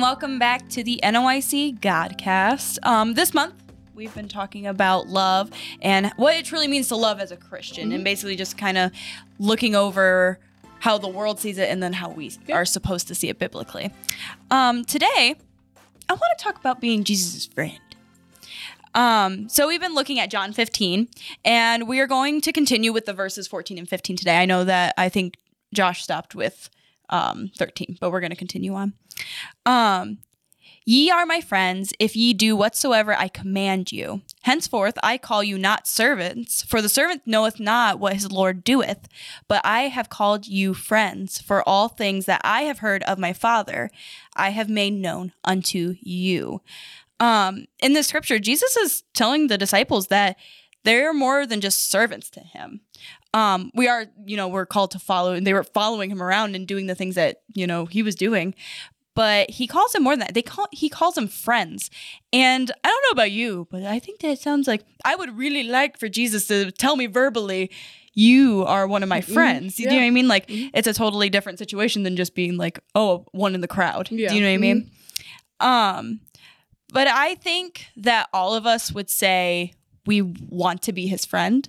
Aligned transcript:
and 0.00 0.04
welcome 0.06 0.38
back 0.38 0.66
to 0.70 0.82
the 0.82 0.98
NOIC 1.04 1.78
Godcast. 1.78 2.78
Um, 2.86 3.12
this 3.12 3.34
month, 3.34 3.52
we've 3.94 4.14
been 4.14 4.28
talking 4.28 4.66
about 4.66 5.08
love 5.08 5.50
and 5.82 6.10
what 6.16 6.34
it 6.34 6.46
truly 6.46 6.68
means 6.68 6.88
to 6.88 6.96
love 6.96 7.20
as 7.20 7.30
a 7.30 7.36
Christian, 7.36 7.92
and 7.92 8.02
basically 8.02 8.34
just 8.34 8.56
kind 8.56 8.78
of 8.78 8.92
looking 9.38 9.74
over 9.74 10.38
how 10.78 10.96
the 10.96 11.06
world 11.06 11.38
sees 11.38 11.58
it 11.58 11.68
and 11.68 11.82
then 11.82 11.92
how 11.92 12.08
we 12.08 12.32
are 12.50 12.64
supposed 12.64 13.08
to 13.08 13.14
see 13.14 13.28
it 13.28 13.38
biblically. 13.38 13.92
Um, 14.50 14.86
today, 14.86 15.36
I 16.08 16.12
want 16.14 16.38
to 16.38 16.42
talk 16.42 16.58
about 16.58 16.80
being 16.80 17.04
Jesus' 17.04 17.44
friend. 17.44 17.78
Um, 18.94 19.50
so 19.50 19.68
we've 19.68 19.82
been 19.82 19.94
looking 19.94 20.18
at 20.18 20.30
John 20.30 20.54
15, 20.54 21.08
and 21.44 21.86
we 21.86 22.00
are 22.00 22.06
going 22.06 22.40
to 22.40 22.52
continue 22.52 22.90
with 22.90 23.04
the 23.04 23.12
verses 23.12 23.46
14 23.46 23.76
and 23.76 23.86
15 23.86 24.16
today. 24.16 24.38
I 24.38 24.46
know 24.46 24.64
that 24.64 24.94
I 24.96 25.10
think 25.10 25.36
Josh 25.74 26.02
stopped 26.02 26.34
with 26.34 26.70
um, 27.10 27.50
13, 27.56 27.98
but 28.00 28.10
we're 28.10 28.20
going 28.20 28.30
to 28.30 28.36
continue 28.36 28.74
on. 28.74 28.94
Um, 29.66 30.18
Ye 30.86 31.10
are 31.10 31.26
my 31.26 31.40
friends 31.40 31.92
if 31.98 32.16
ye 32.16 32.32
do 32.32 32.56
whatsoever 32.56 33.14
I 33.14 33.28
command 33.28 33.92
you. 33.92 34.22
Henceforth 34.42 34.98
I 35.02 35.18
call 35.18 35.44
you 35.44 35.58
not 35.58 35.86
servants, 35.86 36.62
for 36.62 36.80
the 36.80 36.88
servant 36.88 37.22
knoweth 37.26 37.60
not 37.60 38.00
what 38.00 38.14
his 38.14 38.32
Lord 38.32 38.64
doeth, 38.64 39.06
but 39.46 39.60
I 39.62 39.82
have 39.82 40.08
called 40.08 40.48
you 40.48 40.72
friends, 40.74 41.40
for 41.40 41.62
all 41.68 41.88
things 41.88 42.24
that 42.26 42.40
I 42.42 42.62
have 42.62 42.78
heard 42.78 43.02
of 43.04 43.18
my 43.18 43.32
Father 43.32 43.90
I 44.34 44.50
have 44.50 44.68
made 44.68 44.94
known 44.94 45.32
unto 45.44 45.96
you. 46.00 46.62
Um, 47.20 47.66
in 47.80 47.92
the 47.92 48.02
scripture, 48.02 48.38
Jesus 48.38 48.76
is 48.76 49.04
telling 49.14 49.46
the 49.46 49.58
disciples 49.58 50.06
that 50.06 50.36
they're 50.82 51.12
more 51.12 51.46
than 51.46 51.60
just 51.60 51.90
servants 51.90 52.30
to 52.30 52.40
him. 52.40 52.80
Um, 53.32 53.70
we 53.74 53.86
are, 53.88 54.06
you 54.26 54.36
know, 54.36 54.48
we're 54.48 54.66
called 54.66 54.90
to 54.92 54.98
follow, 54.98 55.32
and 55.32 55.46
they 55.46 55.52
were 55.54 55.62
following 55.64 56.10
him 56.10 56.22
around 56.22 56.54
and 56.56 56.66
doing 56.66 56.86
the 56.86 56.94
things 56.94 57.14
that 57.14 57.42
you 57.54 57.66
know 57.66 57.86
he 57.86 58.02
was 58.02 58.14
doing 58.14 58.54
but 59.16 59.50
he 59.50 59.66
calls 59.66 59.92
them 59.92 60.04
more 60.04 60.12
than 60.12 60.20
that. 60.20 60.34
They 60.34 60.40
call 60.40 60.68
he 60.70 60.88
calls 60.88 61.14
them 61.16 61.26
friends. 61.26 61.90
And 62.32 62.70
I 62.84 62.88
don't 62.88 63.02
know 63.02 63.10
about 63.10 63.32
you, 63.32 63.66
but 63.70 63.82
I 63.82 63.98
think 63.98 64.20
that 64.20 64.38
sounds 64.38 64.68
like 64.68 64.84
I 65.04 65.16
would 65.16 65.36
really 65.36 65.64
like 65.64 65.98
for 65.98 66.08
Jesus 66.08 66.46
to 66.46 66.70
tell 66.70 66.94
me 66.96 67.06
verbally, 67.06 67.70
you 68.14 68.64
are 68.66 68.86
one 68.86 69.02
of 69.02 69.08
my 69.08 69.20
Mm-hmm. 69.20 69.32
friends. 69.34 69.80
You 69.80 69.86
Yeah. 69.86 69.90
know 69.90 69.98
what 69.98 70.06
I 70.06 70.10
mean? 70.10 70.28
Like 70.28 70.46
Mhm. 70.46 70.70
it's 70.72 70.86
a 70.86 70.94
totally 70.94 71.28
different 71.28 71.58
situation 71.58 72.04
than 72.04 72.14
just 72.16 72.36
being 72.36 72.56
like, 72.56 72.78
oh, 72.94 73.26
one 73.32 73.54
in 73.54 73.60
the 73.60 73.68
crowd. 73.68 74.08
Yeah. 74.12 74.28
Do 74.28 74.36
you 74.36 74.40
know 74.42 74.46
what 74.48 74.54
I 74.54 74.58
mean? 74.58 74.90
Um, 75.58 76.20
but 76.92 77.08
I 77.08 77.34
think 77.34 77.86
that 77.96 78.28
all 78.32 78.54
of 78.54 78.64
us 78.64 78.92
would 78.92 79.10
say 79.10 79.74
we 80.06 80.22
want 80.22 80.82
to 80.82 80.92
be 80.92 81.08
his 81.08 81.24
friend. 81.26 81.68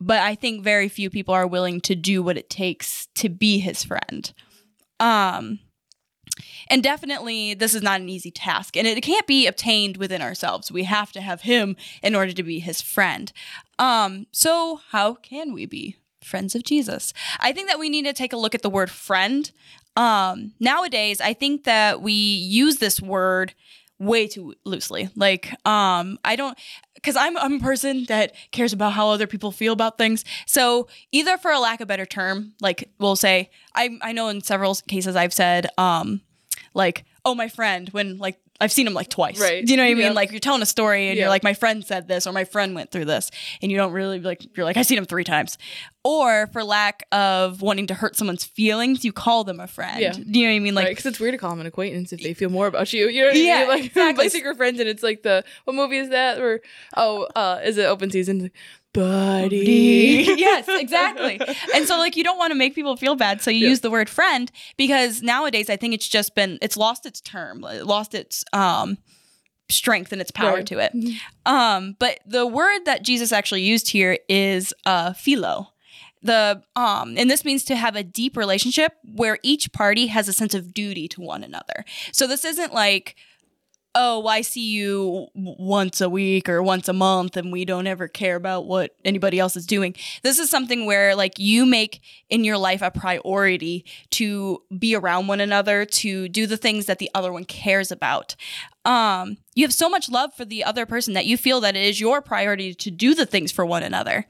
But 0.00 0.20
I 0.20 0.34
think 0.34 0.64
very 0.64 0.88
few 0.88 1.10
people 1.10 1.34
are 1.34 1.46
willing 1.46 1.80
to 1.82 1.94
do 1.94 2.22
what 2.22 2.38
it 2.38 2.48
takes 2.48 3.06
to 3.16 3.28
be 3.28 3.58
his 3.58 3.84
friend. 3.84 4.32
Um, 4.98 5.60
and 6.68 6.82
definitely, 6.82 7.54
this 7.54 7.74
is 7.74 7.82
not 7.82 8.00
an 8.00 8.08
easy 8.08 8.30
task, 8.30 8.76
and 8.76 8.86
it 8.86 9.02
can't 9.02 9.26
be 9.26 9.46
obtained 9.46 9.96
within 9.96 10.22
ourselves. 10.22 10.70
We 10.70 10.84
have 10.84 11.12
to 11.12 11.20
have 11.20 11.42
him 11.42 11.76
in 12.02 12.14
order 12.14 12.32
to 12.32 12.42
be 12.42 12.60
his 12.60 12.80
friend. 12.80 13.32
Um, 13.78 14.26
so, 14.32 14.80
how 14.90 15.14
can 15.14 15.52
we 15.52 15.66
be 15.66 15.96
friends 16.22 16.54
of 16.54 16.62
Jesus? 16.62 17.12
I 17.40 17.52
think 17.52 17.68
that 17.68 17.78
we 17.78 17.88
need 17.88 18.04
to 18.04 18.12
take 18.12 18.32
a 18.32 18.38
look 18.38 18.54
at 18.54 18.62
the 18.62 18.70
word 18.70 18.90
friend. 18.90 19.50
Um, 19.96 20.52
nowadays, 20.60 21.20
I 21.20 21.34
think 21.34 21.64
that 21.64 22.00
we 22.00 22.12
use 22.12 22.76
this 22.76 23.00
word 23.00 23.54
way 24.00 24.26
too 24.26 24.54
loosely. 24.64 25.10
Like, 25.14 25.52
um, 25.64 26.18
I 26.24 26.34
don't, 26.34 26.58
because 26.94 27.14
I'm, 27.14 27.36
I'm 27.36 27.54
a 27.54 27.60
person 27.60 28.06
that 28.08 28.34
cares 28.50 28.72
about 28.72 28.94
how 28.94 29.10
other 29.10 29.26
people 29.28 29.52
feel 29.52 29.72
about 29.72 29.98
things. 29.98 30.24
So 30.46 30.88
either 31.12 31.38
for 31.38 31.52
a 31.52 31.60
lack 31.60 31.80
of 31.80 31.86
better 31.86 32.06
term, 32.06 32.54
like 32.60 32.90
we'll 32.98 33.14
say, 33.14 33.50
I, 33.74 33.98
I 34.02 34.12
know 34.12 34.28
in 34.28 34.40
several 34.40 34.74
cases 34.74 35.14
I've 35.14 35.34
said, 35.34 35.68
um, 35.78 36.22
like, 36.74 37.04
oh, 37.24 37.34
my 37.34 37.48
friend, 37.48 37.88
when 37.90 38.18
like 38.18 38.38
I've 38.60 38.72
seen 38.72 38.86
him 38.86 38.92
like 38.94 39.08
twice. 39.08 39.40
Right. 39.40 39.64
Do 39.64 39.72
you 39.72 39.76
know 39.76 39.84
what 39.84 39.90
I 39.90 39.94
mean? 39.94 40.04
Yeah. 40.04 40.12
Like 40.12 40.30
you're 40.32 40.40
telling 40.40 40.60
a 40.62 40.66
story 40.66 41.08
and 41.08 41.16
Yeah. 41.16 41.22
you're 41.24 41.28
like, 41.30 41.42
my 41.42 41.54
friend 41.54 41.84
said 41.84 42.08
this 42.08 42.26
or 42.26 42.32
my 42.32 42.44
friend 42.44 42.74
went 42.74 42.90
through 42.90 43.06
this, 43.06 43.30
and 43.62 43.70
you 43.70 43.78
don't 43.78 43.92
really 43.92 44.20
like, 44.20 44.46
you're 44.56 44.64
like, 44.66 44.76
I've 44.76 44.86
seen 44.86 44.98
him 44.98 45.06
three 45.06 45.24
times. 45.24 45.56
Or 46.02 46.46
for 46.52 46.64
lack 46.64 47.02
of 47.12 47.60
wanting 47.60 47.86
to 47.88 47.94
hurt 47.94 48.16
someone's 48.16 48.44
feelings, 48.44 49.04
you 49.04 49.12
call 49.12 49.44
them 49.44 49.60
a 49.60 49.66
friend. 49.66 50.00
Yeah. 50.00 50.12
Do 50.12 50.22
you 50.40 50.46
know 50.46 50.52
what 50.52 50.56
I 50.56 50.58
mean? 50.60 50.74
Like, 50.74 50.88
because 50.88 51.04
it's 51.06 51.20
weird 51.20 51.32
to 51.34 51.38
call 51.38 51.50
them 51.50 51.60
an 51.60 51.66
acquaintance 51.66 52.12
if 52.12 52.22
they 52.22 52.32
feel 52.32 52.48
more 52.48 52.66
about 52.66 52.90
you. 52.92 53.08
You 53.08 53.20
know 53.22 53.26
what 53.28 53.36
I 53.36 53.38
Yeah, 53.40 53.58
mean? 53.60 53.68
Like, 53.68 53.84
exactly. 53.86 54.24
like 54.24 54.32
secret 54.32 54.56
friends, 54.56 54.80
and 54.80 54.88
it's 54.88 55.02
like 55.02 55.22
the 55.22 55.44
what 55.64 55.76
movie 55.76 55.98
is 55.98 56.08
that? 56.10 56.38
Or 56.40 56.60
oh, 56.96 57.24
uh, 57.36 57.60
is 57.62 57.76
it 57.76 57.84
open 57.84 58.10
season? 58.10 58.50
Buddy. 58.92 60.24
yes, 60.36 60.66
exactly. 60.68 61.40
And 61.74 61.86
so 61.86 61.96
like 61.98 62.16
you 62.16 62.24
don't 62.24 62.38
want 62.38 62.50
to 62.50 62.54
make 62.56 62.74
people 62.74 62.96
feel 62.96 63.14
bad, 63.16 63.40
so 63.40 63.50
you 63.50 63.64
Yeah. 63.64 63.68
use 63.70 63.80
the 63.80 63.90
word 63.90 64.08
friend 64.10 64.50
because 64.76 65.22
nowadays 65.22 65.70
I 65.70 65.76
think 65.76 65.94
it's 65.94 66.08
just 66.08 66.34
been 66.34 66.58
it's 66.60 66.76
lost 66.76 67.06
its 67.06 67.20
term, 67.20 67.64
it 67.64 67.86
lost 67.86 68.14
its 68.14 68.44
um 68.52 68.98
strength 69.70 70.10
and 70.12 70.20
its 70.20 70.32
power 70.32 70.54
Right. 70.56 70.66
to 70.66 70.78
it. 70.78 70.92
Um 71.46 71.96
but 71.98 72.18
the 72.26 72.46
word 72.46 72.80
that 72.86 73.02
Jesus 73.04 73.32
actually 73.32 73.62
used 73.62 73.90
here 73.90 74.18
is 74.28 74.74
uh 74.84 75.12
philo. 75.12 75.68
The 76.22 76.62
um 76.76 77.14
and 77.16 77.30
this 77.30 77.44
means 77.44 77.64
to 77.64 77.76
have 77.76 77.94
a 77.96 78.02
deep 78.02 78.36
relationship 78.36 78.92
where 79.04 79.38
each 79.42 79.72
party 79.72 80.08
has 80.08 80.28
a 80.28 80.32
sense 80.32 80.54
of 80.54 80.74
duty 80.74 81.06
to 81.08 81.20
one 81.20 81.44
another. 81.44 81.84
So 82.12 82.26
this 82.26 82.44
isn't 82.44 82.74
like 82.74 83.14
oh, 83.94 84.26
I 84.26 84.42
see 84.42 84.70
you 84.70 85.28
once 85.34 86.00
a 86.00 86.08
week 86.08 86.48
or 86.48 86.62
once 86.62 86.88
a 86.88 86.92
month 86.92 87.36
and 87.36 87.50
we 87.50 87.64
don't 87.64 87.88
ever 87.88 88.06
care 88.06 88.36
about 88.36 88.66
what 88.66 88.94
anybody 89.04 89.38
else 89.38 89.56
is 89.56 89.66
doing. 89.66 89.96
This 90.22 90.38
is 90.38 90.48
something 90.48 90.86
where 90.86 91.16
like 91.16 91.38
you 91.38 91.66
make 91.66 92.00
in 92.28 92.44
your 92.44 92.56
life 92.56 92.82
a 92.82 92.90
priority 92.90 93.84
to 94.10 94.62
be 94.78 94.94
around 94.94 95.26
one 95.26 95.40
another, 95.40 95.84
to 95.84 96.28
do 96.28 96.46
the 96.46 96.56
things 96.56 96.86
that 96.86 96.98
the 96.98 97.10
other 97.14 97.32
one 97.32 97.44
cares 97.44 97.90
about. 97.90 98.36
Um, 98.84 99.36
you 99.54 99.64
have 99.64 99.74
so 99.74 99.90
much 99.90 100.08
love 100.08 100.32
for 100.34 100.44
the 100.44 100.64
other 100.64 100.86
person 100.86 101.12
that 101.14 101.26
you 101.26 101.36
feel 101.36 101.60
that 101.60 101.76
it 101.76 101.82
is 101.82 102.00
your 102.00 102.22
priority 102.22 102.72
to 102.74 102.90
do 102.90 103.14
the 103.14 103.26
things 103.26 103.52
for 103.52 103.66
one 103.66 103.82
another. 103.82 104.26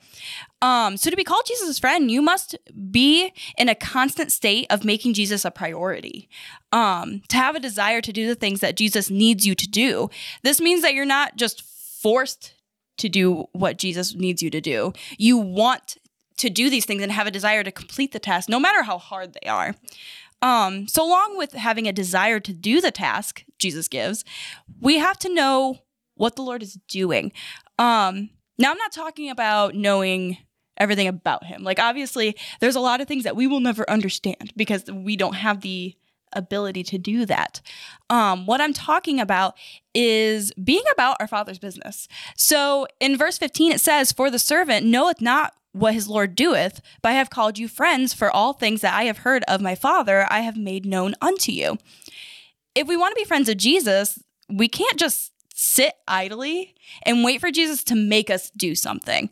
Um, 0.61 0.97
so 0.97 1.09
to 1.09 1.16
be 1.16 1.25
called 1.25 1.47
Jesus' 1.47 1.78
friend, 1.78 2.11
you 2.11 2.21
must 2.21 2.56
be 2.91 3.33
in 3.56 3.69
a 3.69 3.75
constant 3.75 4.33
state 4.33 4.66
of 4.69 4.84
making 4.84 5.15
Jesus 5.15 5.44
a 5.44 5.50
priority. 5.50 6.28
Um, 6.72 7.22
to 7.28 7.37
have 7.37 7.55
a 7.55 7.60
desire 7.60 8.00
to 8.00 8.12
do 8.12 8.27
the 8.27 8.34
things 8.34 8.60
that 8.60 8.77
Jesus 8.77 9.09
needs 9.09 9.47
you 9.47 9.55
to 9.55 9.69
do. 9.69 10.10
This 10.43 10.60
means 10.60 10.83
that 10.83 10.94
you're 10.94 11.05
not 11.05 11.37
just 11.37 11.62
forced 11.62 12.55
to 12.99 13.09
do 13.09 13.47
what 13.53 13.78
Jesus 13.78 14.15
needs 14.15 14.43
you 14.43 14.50
to 14.50 14.60
do. 14.60 14.93
You 15.16 15.39
want 15.39 15.97
to 16.39 16.50
do 16.50 16.71
these 16.71 16.87
things 16.87 17.03
and 17.03 17.12
have 17.12 17.27
a 17.27 17.31
desire 17.31 17.62
to 17.62 17.71
complete 17.71 18.12
the 18.12 18.19
task, 18.19 18.49
no 18.49 18.59
matter 18.59 18.83
how 18.83 18.99
hard 18.99 19.34
they 19.34 19.49
are. 19.49 19.75
Um, 20.43 20.89
so, 20.89 21.05
along 21.05 21.37
with 21.37 21.53
having 21.53 21.87
a 21.87 21.93
desire 21.93 22.41
to 22.41 22.53
do 22.53 22.81
the 22.81 22.91
task 22.91 23.45
Jesus 23.59 23.89
gives, 23.89 24.25
we 24.81 24.99
have 24.99 25.19
to 25.19 25.34
know 25.34 25.78
what 26.15 26.37
the 26.37 26.43
Lord 26.43 26.62
is 26.62 26.78
doing. 26.89 27.33
Um, 27.78 28.31
now, 28.59 28.71
I'm 28.71 28.78
not 28.78 28.93
talking 28.93 29.31
about 29.31 29.75
knowing 29.75 30.39
everything 30.77 31.09
about 31.09 31.45
Him. 31.45 31.62
Like, 31.62 31.78
obviously, 31.78 32.37
there's 32.61 32.77
a 32.77 32.81
lot 32.81 33.01
of 33.01 33.09
things 33.09 33.25
that 33.25 33.37
we 33.37 33.47
will 33.47 33.61
never 33.61 33.89
understand 33.89 34.53
because 34.56 34.84
we 34.91 35.17
don't 35.17 35.34
have 35.34 35.61
the 35.61 35.95
ability 36.33 36.83
to 36.85 36.99
do 36.99 37.27
that. 37.27 37.61
Um, 38.09 38.47
what 38.47 38.61
I'm 38.61 38.73
talking 38.73 39.21
about 39.21 39.55
is 39.95 40.53
being 40.53 40.83
about 40.93 41.17
our 41.21 41.27
Father's 41.27 41.59
business. 41.59 42.09
So, 42.37 42.87
in 43.01 43.17
verse 43.17 43.39
15, 43.39 43.73
it 43.73 43.81
says, 43.81 44.13
For 44.13 44.31
the 44.31 44.39
servant 44.39 44.87
knoweth 44.87 45.21
not 45.21 45.54
what 45.72 45.95
his 45.95 46.09
Lord 46.09 46.34
doeth, 46.34 46.81
but 47.03 47.10
I 47.10 47.15
have 47.15 47.31
called 47.31 47.59
you 47.59 47.69
friends, 47.69 48.13
for 48.13 48.31
all 48.31 48.53
things 48.53 48.81
that 48.81 48.95
I 48.95 49.04
have 49.04 49.19
heard 49.19 49.45
of 49.47 49.60
my 49.60 49.75
Father 49.75 50.27
I 50.31 50.41
have 50.41 50.57
made 50.57 50.84
known 50.84 51.15
unto 51.21 51.53
you. 51.53 51.78
If 52.75 52.89
we 52.89 52.97
want 52.97 53.13
to 53.13 53.21
be 53.21 53.25
friends 53.25 53.49
of 53.49 53.57
Jesus, 53.57 54.19
we 54.49 54.69
can't 54.69 54.99
just 54.99 55.33
sit 55.54 55.95
idly 56.09 56.75
and 57.04 57.22
wait 57.22 57.41
for 57.41 57.51
Jesus 57.51 57.84
to 57.84 57.95
make 57.95 58.31
us 58.31 58.51
do 58.51 58.75
something. 58.75 59.28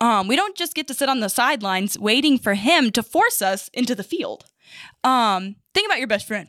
Um, 0.00 0.28
we 0.28 0.36
don't 0.36 0.56
just 0.56 0.74
get 0.74 0.86
to 0.88 0.94
sit 0.94 1.08
on 1.08 1.20
the 1.20 1.28
sidelines 1.28 1.98
waiting 1.98 2.38
for 2.38 2.54
him 2.54 2.90
to 2.92 3.02
force 3.02 3.42
us 3.42 3.68
into 3.72 3.94
the 3.94 4.04
field. 4.04 4.44
Um, 5.04 5.56
think 5.74 5.86
about 5.86 5.98
your 5.98 6.06
best 6.06 6.26
friend. 6.26 6.48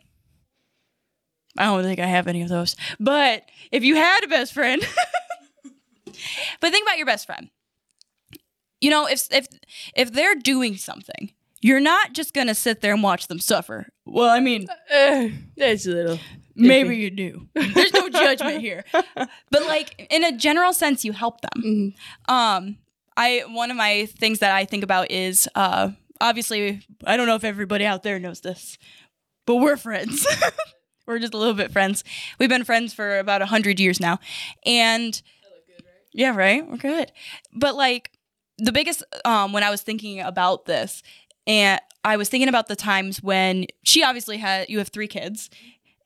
I 1.58 1.66
don't 1.66 1.84
think 1.84 2.00
I 2.00 2.06
have 2.08 2.28
any 2.28 2.42
of 2.42 2.50
those, 2.50 2.76
but 3.00 3.44
if 3.72 3.84
you 3.84 3.96
had 3.96 4.24
a 4.24 4.28
best 4.28 4.54
friend, 4.54 4.82
but 6.60 6.72
think 6.72 6.86
about 6.86 6.98
your 6.98 7.06
best 7.06 7.26
friend. 7.26 7.50
You 8.82 8.90
know 8.90 9.08
if 9.08 9.28
if 9.32 9.48
if 9.96 10.12
they're 10.12 10.36
doing 10.36 10.76
something 10.76 11.32
you're 11.62 11.80
not 11.80 12.12
just 12.12 12.34
gonna 12.34 12.54
sit 12.54 12.82
there 12.82 12.94
and 12.94 13.02
watch 13.02 13.28
them 13.28 13.40
suffer. 13.40 13.88
Well 14.06 14.30
i 14.30 14.40
mean 14.42 14.68
Uh, 14.94 15.30
that's 15.56 15.86
a 15.88 15.92
little. 15.92 16.20
maybe 16.56 16.98
you 16.98 17.10
do. 17.10 17.48
There's 17.56 17.94
no 17.94 18.10
judgment 18.10 18.60
here. 18.62 18.84
But 19.52 19.64
like 19.68 20.08
in 20.12 20.24
a 20.26 20.32
general 20.36 20.74
sense 20.74 21.06
you 21.06 21.14
help 21.14 21.40
them. 21.42 21.64
Mhm. 21.64 21.94
um 22.34 22.78
i 23.16 23.44
one 23.48 23.72
of 23.72 23.78
my 23.78 24.08
things 24.20 24.40
that 24.40 24.52
i 24.54 24.66
think 24.66 24.84
about 24.84 25.10
is 25.12 25.48
uh 25.56 25.92
obviously 26.20 26.82
i 27.06 27.16
don't 27.16 27.28
know 27.28 27.36
if 27.36 27.44
everybody 27.46 27.86
out 27.86 28.04
there 28.04 28.20
knows 28.20 28.42
this 28.42 28.78
but 29.46 29.58
we're 29.58 29.78
friends 29.78 30.26
we're 31.06 31.20
just 31.20 31.34
a 31.34 31.38
little 31.38 31.54
bit 31.54 31.72
friends 31.72 32.04
we've 32.40 32.50
been 32.50 32.64
friends 32.64 32.94
for 32.94 33.20
about 33.20 33.42
a 33.42 33.46
hundred 33.46 33.80
years 33.80 34.00
now 34.00 34.20
and 34.66 35.22
good, 35.68 35.84
right? 35.86 35.94
yeah 36.14 36.36
right 36.36 36.70
we're 36.70 36.78
good 36.78 37.12
but 37.54 37.76
like 37.76 38.12
the 38.58 38.72
biggest 38.72 39.04
um 39.26 39.54
when 39.54 39.64
i 39.64 39.70
was 39.70 39.82
thinking 39.82 40.20
about 40.20 40.66
this 40.66 41.02
and 41.48 41.80
i 42.04 42.16
was 42.18 42.30
thinking 42.30 42.50
about 42.50 42.68
the 42.68 42.76
times 42.76 43.22
when 43.22 43.66
she 43.84 44.04
obviously 44.04 44.38
had 44.38 44.70
you 44.70 44.78
have 44.78 44.90
three 44.90 45.08
kids 45.08 45.50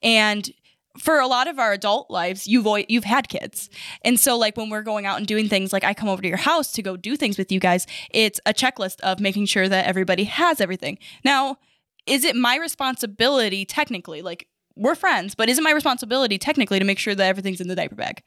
And 0.02 0.50
for 0.98 1.20
a 1.20 1.26
lot 1.28 1.46
of 1.46 1.58
our 1.60 1.72
adult 1.72 2.10
lives, 2.10 2.48
you've 2.48 2.66
always, 2.66 2.86
you've 2.88 3.04
had 3.04 3.28
kids, 3.28 3.70
and 4.02 4.18
so 4.18 4.36
like 4.36 4.56
when 4.56 4.68
we're 4.68 4.82
going 4.82 5.06
out 5.06 5.18
and 5.18 5.26
doing 5.26 5.48
things, 5.48 5.72
like 5.72 5.84
I 5.84 5.94
come 5.94 6.08
over 6.08 6.20
to 6.22 6.28
your 6.28 6.36
house 6.38 6.72
to 6.72 6.82
go 6.82 6.96
do 6.96 7.16
things 7.16 7.38
with 7.38 7.52
you 7.52 7.60
guys, 7.60 7.86
it's 8.10 8.40
a 8.46 8.52
checklist 8.52 9.00
of 9.00 9.20
making 9.20 9.46
sure 9.46 9.68
that 9.68 9.86
everybody 9.86 10.24
has 10.24 10.60
everything. 10.60 10.98
Now, 11.24 11.58
is 12.06 12.24
it 12.24 12.34
my 12.34 12.56
responsibility 12.56 13.64
technically? 13.64 14.22
Like 14.22 14.48
we're 14.78 14.94
friends, 14.94 15.34
but 15.34 15.48
is 15.48 15.58
it 15.58 15.62
my 15.62 15.72
responsibility 15.72 16.38
technically 16.38 16.78
to 16.78 16.84
make 16.84 16.98
sure 16.98 17.14
that 17.14 17.26
everything's 17.26 17.60
in 17.60 17.68
the 17.68 17.74
diaper 17.74 17.96
bag? 17.96 18.22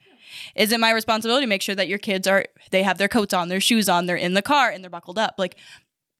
Is 0.54 0.72
it 0.72 0.80
my 0.80 0.90
responsibility 0.90 1.44
to 1.44 1.48
make 1.48 1.62
sure 1.62 1.74
that 1.74 1.88
your 1.88 1.98
kids 1.98 2.28
are 2.28 2.44
they 2.70 2.82
have 2.82 2.98
their 2.98 3.08
coats 3.08 3.34
on, 3.34 3.48
their 3.48 3.60
shoes 3.60 3.88
on, 3.88 4.06
they're 4.06 4.16
in 4.16 4.34
the 4.34 4.42
car 4.42 4.70
and 4.70 4.84
they're 4.84 4.90
buckled 4.90 5.18
up? 5.18 5.34
Like 5.38 5.56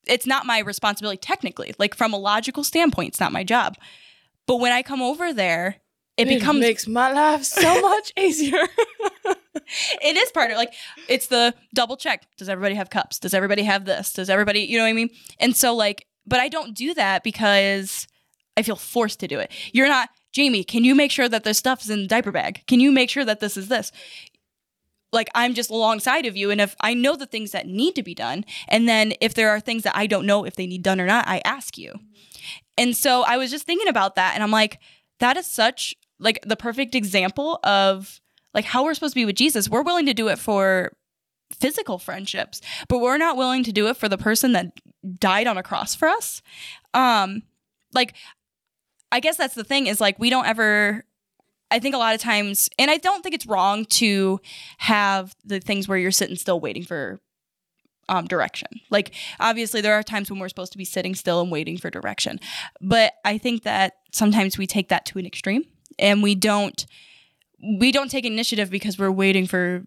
it's 0.06 0.26
not 0.26 0.46
my 0.46 0.58
responsibility 0.58 1.18
technically. 1.18 1.74
Like 1.78 1.94
from 1.94 2.12
a 2.12 2.18
logical 2.18 2.64
standpoint, 2.64 3.08
it's 3.08 3.20
not 3.20 3.32
my 3.32 3.44
job. 3.44 3.76
But 4.46 4.56
when 4.56 4.72
I 4.72 4.82
come 4.82 5.02
over 5.02 5.32
there, 5.32 5.76
it, 6.16 6.26
becomes 6.26 6.60
makes 6.60 6.86
my 6.86 7.12
life 7.12 7.44
so 7.44 7.80
much 7.82 8.12
easier. 8.18 8.62
it 9.24 10.16
is 10.16 10.30
part 10.32 10.50
of 10.50 10.56
like 10.56 10.74
it's 11.08 11.28
the 11.28 11.54
double 11.74 11.96
check. 11.96 12.26
Does 12.36 12.48
everybody 12.48 12.74
have 12.74 12.90
cups? 12.90 13.18
Does 13.18 13.34
everybody 13.34 13.62
have 13.62 13.84
this? 13.84 14.12
Does 14.12 14.28
everybody, 14.28 14.60
you 14.60 14.78
know 14.78 14.84
what 14.84 14.90
I 14.90 14.94
mean? 14.94 15.10
And 15.38 15.56
so 15.56 15.74
like, 15.74 16.06
but 16.26 16.40
I 16.40 16.48
don't 16.48 16.74
do 16.74 16.94
that 16.94 17.24
because 17.24 18.06
I 18.56 18.62
feel 18.62 18.76
forced 18.76 19.20
to 19.20 19.28
do 19.28 19.38
it. 19.38 19.50
You're 19.72 19.88
not 19.88 20.10
Jamie, 20.32 20.64
can 20.64 20.84
you 20.84 20.94
make 20.94 21.10
sure 21.10 21.28
that 21.28 21.44
this 21.44 21.58
stuff 21.58 21.82
is 21.82 21.90
in 21.90 22.02
the 22.02 22.08
diaper 22.08 22.32
bag? 22.32 22.64
Can 22.66 22.80
you 22.80 22.90
make 22.90 23.10
sure 23.10 23.24
that 23.24 23.40
this 23.40 23.56
is 23.56 23.68
this? 23.68 23.92
Like 25.12 25.28
I'm 25.34 25.52
just 25.52 25.70
alongside 25.70 26.24
of 26.24 26.36
you 26.36 26.50
and 26.50 26.60
if 26.60 26.74
I 26.80 26.94
know 26.94 27.16
the 27.16 27.26
things 27.26 27.50
that 27.50 27.66
need 27.66 27.94
to 27.96 28.02
be 28.02 28.14
done 28.14 28.46
and 28.66 28.88
then 28.88 29.12
if 29.20 29.34
there 29.34 29.50
are 29.50 29.60
things 29.60 29.82
that 29.82 29.94
I 29.94 30.06
don't 30.06 30.26
know 30.26 30.44
if 30.44 30.56
they 30.56 30.66
need 30.66 30.82
done 30.82 31.00
or 31.00 31.06
not, 31.06 31.28
I 31.28 31.42
ask 31.44 31.76
you. 31.76 31.94
And 32.78 32.96
so 32.96 33.22
I 33.22 33.36
was 33.36 33.50
just 33.50 33.66
thinking 33.66 33.88
about 33.88 34.14
that 34.14 34.32
and 34.34 34.42
I'm 34.42 34.50
like 34.50 34.78
that 35.20 35.36
is 35.36 35.46
such 35.46 35.94
like 36.18 36.38
the 36.46 36.56
perfect 36.56 36.94
example 36.94 37.60
of 37.62 38.20
like 38.54 38.64
how 38.64 38.84
we're 38.84 38.94
supposed 38.94 39.14
to 39.14 39.20
be 39.20 39.26
with 39.26 39.36
Jesus. 39.36 39.68
We're 39.68 39.82
willing 39.82 40.06
to 40.06 40.14
do 40.14 40.28
it 40.28 40.38
for 40.38 40.92
physical 41.52 41.98
friendships, 41.98 42.62
but 42.88 42.98
we're 42.98 43.18
not 43.18 43.36
willing 43.36 43.64
to 43.64 43.72
do 43.72 43.88
it 43.88 43.98
for 43.98 44.08
the 44.08 44.16
person 44.16 44.52
that 44.52 44.72
died 45.18 45.46
on 45.46 45.58
a 45.58 45.62
cross 45.62 45.94
for 45.94 46.08
us. 46.08 46.40
Um 46.94 47.42
like 47.92 48.14
I 49.12 49.20
guess 49.20 49.36
that's 49.36 49.54
the 49.54 49.62
thing 49.62 49.86
is 49.86 50.00
like 50.00 50.18
we 50.18 50.30
don't 50.30 50.46
ever 50.46 51.04
I 51.70 51.78
think 51.78 51.94
a 51.94 51.98
lot 51.98 52.14
of 52.14 52.20
times 52.20 52.68
and 52.78 52.90
I 52.90 52.96
don't 52.96 53.22
think 53.22 53.34
it's 53.34 53.46
wrong 53.46 53.84
to 53.86 54.40
have 54.78 55.34
the 55.44 55.60
things 55.60 55.86
where 55.86 55.98
you're 55.98 56.10
sitting 56.10 56.36
still 56.36 56.58
waiting 56.58 56.84
for 56.84 57.20
um, 58.08 58.26
direction. 58.26 58.68
Like 58.90 59.14
obviously 59.38 59.80
there 59.80 59.94
are 59.94 60.02
times 60.02 60.30
when 60.30 60.40
we're 60.40 60.48
supposed 60.48 60.72
to 60.72 60.78
be 60.78 60.84
sitting 60.84 61.14
still 61.14 61.40
and 61.40 61.52
waiting 61.52 61.78
for 61.78 61.90
direction. 61.90 62.40
But 62.80 63.12
I 63.24 63.38
think 63.38 63.62
that 63.62 63.94
sometimes 64.12 64.58
we 64.58 64.66
take 64.66 64.88
that 64.88 65.06
to 65.06 65.18
an 65.18 65.26
extreme 65.26 65.64
and 65.98 66.22
we 66.22 66.34
don't 66.34 66.84
we 67.78 67.92
don't 67.92 68.10
take 68.10 68.24
initiative 68.24 68.70
because 68.70 68.98
we're 68.98 69.10
waiting 69.10 69.46
for 69.46 69.84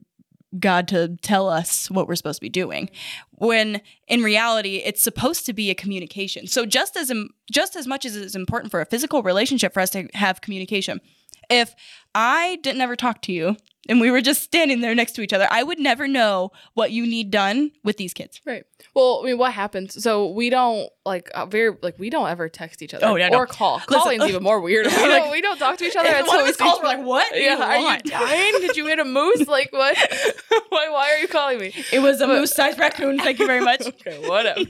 God 0.59 0.87
to 0.89 1.17
tell 1.21 1.49
us 1.49 1.89
what 1.89 2.07
we're 2.07 2.15
supposed 2.15 2.37
to 2.37 2.45
be 2.45 2.49
doing. 2.49 2.89
When 3.31 3.81
in 4.07 4.23
reality, 4.23 4.77
it's 4.77 5.01
supposed 5.01 5.45
to 5.47 5.53
be 5.53 5.69
a 5.69 5.75
communication. 5.75 6.47
So 6.47 6.65
just 6.65 6.95
as 6.95 7.11
just 7.51 7.75
as 7.75 7.87
much 7.87 8.05
as 8.05 8.15
it's 8.15 8.35
important 8.35 8.71
for 8.71 8.81
a 8.81 8.85
physical 8.85 9.23
relationship 9.23 9.73
for 9.73 9.81
us 9.81 9.89
to 9.91 10.07
have 10.13 10.41
communication, 10.41 11.01
if 11.49 11.75
I 12.13 12.59
didn't 12.61 12.81
ever 12.81 12.95
talk 12.95 13.21
to 13.23 13.31
you 13.31 13.57
and 13.87 14.01
we 14.01 14.09
were 14.11 14.21
just 14.21 14.41
standing 14.41 14.81
there 14.81 14.95
next 14.95 15.13
to 15.13 15.21
each 15.21 15.33
other, 15.33 15.47
I 15.51 15.63
would 15.63 15.79
never 15.79 16.07
know 16.07 16.51
what 16.73 16.91
you 16.91 17.05
need 17.05 17.31
done 17.31 17.71
with 17.83 17.97
these 17.97 18.13
kids. 18.13 18.41
Right. 18.45 18.63
Well, 18.93 19.21
I 19.23 19.27
mean, 19.27 19.37
what 19.37 19.53
happens? 19.53 20.01
So 20.03 20.29
we 20.31 20.49
don't 20.49 20.89
like 21.05 21.29
uh, 21.35 21.45
very 21.45 21.75
like 21.81 21.99
we 21.99 22.09
don't 22.09 22.29
ever 22.29 22.49
text 22.49 22.81
each 22.81 22.93
other. 22.93 23.05
Oh, 23.05 23.15
yeah, 23.15 23.29
no. 23.29 23.37
or 23.37 23.47
call. 23.47 23.79
Calling's 23.81 24.23
even 24.25 24.41
more 24.43 24.59
weird. 24.59 24.87
We 24.95 25.07
don't, 25.07 25.31
we 25.31 25.41
don't 25.41 25.57
talk 25.57 25.77
to 25.77 25.85
each 25.85 25.95
other 25.95 26.09
And 26.09 26.25
one 26.25 26.39
of 26.39 26.45
we 26.47 26.53
calls 26.53 26.77
each 26.77 26.81
were 26.81 26.87
like, 26.87 27.05
"What? 27.05 27.27
Yeah, 27.35 27.55
you 27.57 27.61
are 27.63 27.93
you 27.95 27.99
dying? 28.05 28.53
Did 28.61 28.75
you 28.77 28.87
hit 28.87 28.99
a 28.99 29.05
moose? 29.05 29.47
Like 29.47 29.71
what? 29.71 29.95
why? 30.69 30.89
Why 30.89 31.11
are 31.13 31.17
you 31.19 31.27
calling 31.27 31.59
me? 31.59 31.73
It 31.91 31.99
was 31.99 32.21
a 32.21 32.27
moose-sized 32.27 32.79
raccoon. 32.79 33.19
Thank 33.19 33.39
you 33.39 33.45
very 33.47 33.61
much. 33.63 33.81
Okay, 33.85 34.27
whatever. 34.27 34.61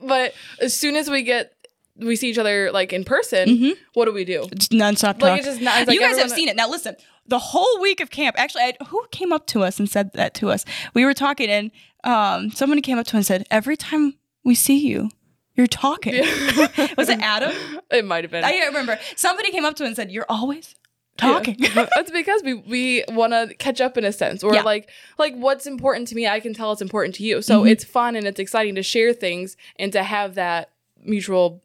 but 0.00 0.32
as 0.60 0.74
soon 0.74 0.96
as 0.96 1.10
we 1.10 1.22
get 1.22 1.52
we 1.96 2.16
see 2.16 2.30
each 2.30 2.38
other 2.38 2.70
like 2.72 2.92
in 2.92 3.04
person, 3.04 3.48
Mhm. 3.48 3.72
what 3.94 4.06
do 4.06 4.12
we 4.12 4.24
do? 4.24 4.46
Just 4.54 4.70
nonstop 4.72 5.14
talk. 5.18 5.22
Like 5.22 5.38
it's 5.40 5.48
just 5.48 5.60
not. 5.60 5.80
It's 5.80 5.88
like 5.88 5.94
you 5.94 6.00
guys 6.00 6.18
have 6.18 6.30
seen 6.30 6.48
it. 6.48 6.56
Now 6.56 6.68
listen, 6.68 6.96
the 7.30 7.38
whole 7.38 7.80
week 7.80 8.00
of 8.00 8.10
camp. 8.10 8.36
Actually, 8.38 8.62
I, 8.64 8.72
who 8.88 9.02
came 9.10 9.32
up 9.32 9.46
to 9.48 9.62
us 9.62 9.78
and 9.78 9.88
said 9.88 10.12
that 10.12 10.34
to 10.34 10.50
us? 10.50 10.64
We 10.94 11.04
were 11.04 11.14
talking, 11.14 11.48
and 11.48 11.70
um, 12.04 12.50
somebody 12.50 12.82
came 12.82 12.98
up 12.98 13.06
to 13.06 13.10
us 13.12 13.14
and 13.14 13.26
said, 13.26 13.46
"Every 13.50 13.76
time 13.76 14.14
we 14.44 14.54
see 14.54 14.78
you, 14.86 15.08
you're 15.54 15.66
talking." 15.66 16.14
Was 16.98 17.08
it 17.08 17.20
Adam? 17.20 17.52
It 17.90 18.04
might 18.04 18.22
have 18.24 18.30
been. 18.30 18.44
I 18.44 18.52
can't 18.52 18.68
remember. 18.68 18.98
Somebody 19.16 19.50
came 19.50 19.64
up 19.64 19.74
to 19.76 19.84
us 19.84 19.88
and 19.88 19.96
said, 19.96 20.10
"You're 20.12 20.26
always 20.28 20.74
talking." 21.16 21.56
Yeah. 21.58 21.86
That's 21.94 22.10
because 22.10 22.42
we 22.44 22.54
we 22.54 23.04
want 23.08 23.32
to 23.32 23.54
catch 23.58 23.80
up 23.80 23.96
in 23.96 24.04
a 24.04 24.12
sense, 24.12 24.44
or 24.44 24.54
Yeah. 24.54 24.62
like 24.62 24.90
like 25.18 25.34
what's 25.34 25.66
important 25.66 26.08
to 26.08 26.14
me, 26.14 26.28
I 26.28 26.40
can 26.40 26.52
tell 26.54 26.70
it's 26.72 26.82
important 26.82 27.14
to 27.16 27.22
you. 27.24 27.42
So 27.42 27.62
Mhm. 27.62 27.70
it's 27.72 27.84
fun 27.84 28.16
and 28.16 28.26
it's 28.26 28.38
exciting 28.40 28.74
to 28.76 28.82
share 28.82 29.12
things 29.12 29.56
and 29.78 29.92
to 29.92 30.02
have 30.02 30.34
that 30.34 30.70
mutual. 31.02 31.62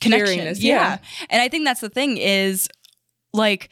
connection. 0.00 0.44
Yeah. 0.46 0.52
yeah. 0.58 0.98
And 1.30 1.40
I 1.40 1.48
think 1.48 1.64
that's 1.64 1.80
the 1.80 1.88
thing 1.88 2.18
is 2.18 2.68
like 3.32 3.70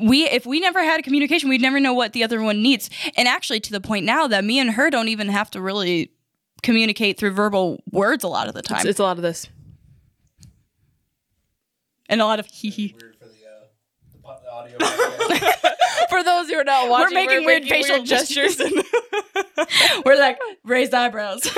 we 0.00 0.24
if 0.24 0.46
we 0.46 0.60
never 0.60 0.82
had 0.82 1.00
a 1.00 1.02
communication, 1.02 1.48
we'd 1.48 1.60
never 1.60 1.80
know 1.80 1.92
what 1.92 2.12
the 2.12 2.24
other 2.24 2.42
one 2.42 2.62
needs. 2.62 2.90
And 3.16 3.28
actually 3.28 3.60
to 3.60 3.72
the 3.72 3.80
point 3.80 4.04
now 4.06 4.26
that 4.26 4.44
me 4.44 4.58
and 4.58 4.70
her 4.72 4.90
don't 4.90 5.08
even 5.08 5.28
have 5.28 5.50
to 5.52 5.60
really 5.60 6.10
communicate 6.62 7.18
through 7.18 7.30
verbal 7.32 7.82
words 7.90 8.24
a 8.24 8.28
lot 8.28 8.48
of 8.48 8.54
the 8.54 8.62
time. 8.62 8.78
It's, 8.80 8.86
it's 8.86 8.98
a 9.00 9.02
lot 9.02 9.16
of 9.16 9.22
this. 9.22 9.48
and 12.08 12.20
a 12.20 12.24
lot 12.24 12.40
of 12.40 12.46
hee 12.46 12.70
hee. 12.70 12.94
Weird 13.00 13.16
for 13.16 13.24
the, 13.26 13.30
uh, 13.30 13.66
the, 14.12 14.18
po- 14.18 14.38
the 14.42 14.50
audio. 14.52 15.56
For 16.08 16.24
those 16.24 16.48
who 16.48 16.56
are 16.56 16.64
not 16.64 16.88
watching, 16.88 17.14
we're 17.16 17.24
making 17.26 17.46
weird 17.46 17.64
facial 17.66 18.02
gestures 18.02 18.58
and 18.58 18.72
We're 20.04 20.18
like 20.18 20.38
raised 20.64 20.92
eyebrows. 20.92 21.48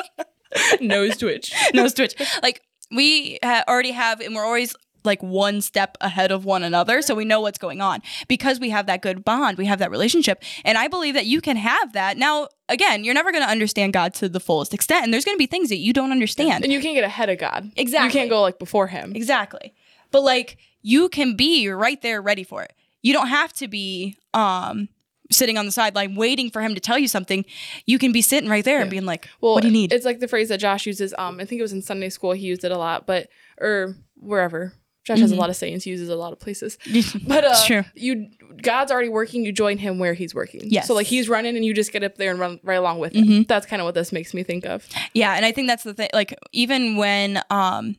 nose 0.80 1.18
twitch. 1.18 1.52
no 1.74 1.88
switch. 1.88 2.14
Like 2.42 2.62
we 2.90 3.38
ha- 3.42 3.64
already 3.68 3.90
have, 3.90 4.20
and 4.20 4.34
we're 4.34 4.44
always 4.44 4.74
like 5.04 5.22
one 5.22 5.60
step 5.60 5.96
ahead 6.00 6.30
of 6.30 6.44
one 6.44 6.62
another, 6.62 7.02
so 7.02 7.14
we 7.14 7.24
know 7.24 7.40
what's 7.40 7.58
going 7.58 7.80
on 7.80 8.02
because 8.28 8.60
we 8.60 8.70
have 8.70 8.86
that 8.86 9.02
good 9.02 9.24
bond, 9.24 9.58
we 9.58 9.66
have 9.66 9.78
that 9.78 9.90
relationship, 9.90 10.42
and 10.64 10.78
I 10.78 10.88
believe 10.88 11.14
that 11.14 11.26
you 11.26 11.40
can 11.40 11.56
have 11.56 11.92
that. 11.92 12.16
Now, 12.16 12.48
again, 12.68 13.04
you're 13.04 13.14
never 13.14 13.32
going 13.32 13.44
to 13.44 13.50
understand 13.50 13.92
God 13.92 14.14
to 14.14 14.28
the 14.28 14.40
fullest 14.40 14.74
extent, 14.74 15.04
and 15.04 15.12
there's 15.12 15.24
going 15.24 15.36
to 15.36 15.38
be 15.38 15.46
things 15.46 15.68
that 15.68 15.78
you 15.78 15.92
don't 15.92 16.12
understand. 16.12 16.64
And 16.64 16.72
you 16.72 16.80
can't 16.80 16.94
get 16.94 17.04
ahead 17.04 17.30
of 17.30 17.38
God. 17.38 17.70
Exactly. 17.76 18.06
You 18.06 18.12
can't 18.12 18.30
go 18.30 18.42
like 18.42 18.58
before 18.58 18.86
Him. 18.86 19.14
Exactly. 19.14 19.74
But 20.10 20.22
like 20.22 20.58
you 20.82 21.08
can 21.08 21.34
be 21.34 21.68
right 21.68 22.00
there 22.02 22.22
ready 22.22 22.44
for 22.44 22.62
it. 22.62 22.72
You 23.02 23.12
don't 23.12 23.28
have 23.28 23.52
to 23.54 23.68
be 23.68 24.16
um 24.32 24.88
sitting 25.32 25.56
on 25.56 25.66
the 25.66 25.72
sideline 25.72 26.14
waiting 26.14 26.50
for 26.50 26.60
him 26.62 26.74
to 26.74 26.80
tell 26.80 26.98
you 26.98 27.08
something. 27.08 27.44
You 27.86 27.98
can 27.98 28.12
be 28.12 28.22
sitting 28.22 28.48
right 28.48 28.64
there 28.64 28.80
and 28.80 28.90
being 28.90 29.06
like, 29.06 29.28
Well, 29.40 29.54
what 29.54 29.62
do 29.62 29.68
you 29.68 29.72
need? 29.72 29.92
It's 29.92 30.04
like 30.04 30.20
the 30.20 30.28
phrase 30.28 30.50
that 30.50 30.58
Josh 30.58 30.86
uses. 30.86 31.14
Um, 31.18 31.40
I 31.40 31.44
think 31.44 31.58
it 31.58 31.62
was 31.62 31.72
in 31.72 31.82
Sunday 31.82 32.10
school. 32.10 32.32
He 32.32 32.46
used 32.46 32.64
it 32.64 32.70
a 32.70 32.78
lot, 32.78 33.06
but 33.06 33.28
or 33.60 33.96
wherever. 34.16 34.74
Josh 35.04 35.20
has 35.20 35.30
a 35.30 35.34
Mhm. 35.34 35.38
lot 35.38 35.50
of 35.50 35.56
sayings. 35.56 35.84
He 35.84 35.90
uses 35.90 36.08
a 36.08 36.16
lot 36.16 36.32
of 36.32 36.38
places. 36.40 36.78
But 37.26 37.44
uh, 37.44 37.82
you 37.94 38.28
God's 38.62 38.90
already 38.90 39.08
working. 39.10 39.44
You 39.44 39.52
join 39.52 39.78
Him 39.78 39.98
where 39.98 40.14
He's 40.14 40.34
working. 40.34 40.62
Yes. 40.64 40.86
So 40.86 40.94
like 40.94 41.06
He's 41.06 41.28
running, 41.28 41.56
and 41.56 41.64
you 41.64 41.74
just 41.74 41.92
get 41.92 42.02
up 42.02 42.16
there 42.16 42.30
and 42.30 42.40
run 42.40 42.60
right 42.62 42.74
along 42.76 42.98
with 43.00 43.14
Him. 43.14 43.26
Mhm. 43.26 43.46
That's 43.48 43.66
kind 43.66 43.80
of 43.82 43.84
what 43.86 43.94
this 43.94 44.12
makes 44.12 44.32
me 44.34 44.42
think 44.42 44.64
of. 44.64 44.86
Yeah, 45.12 45.34
and 45.34 45.44
I 45.44 45.52
think 45.52 45.68
that's 45.68 45.82
the 45.84 45.92
thing. 45.94 46.08
Like 46.14 46.34
even 46.52 46.96
when, 46.96 47.40
um, 47.50 47.96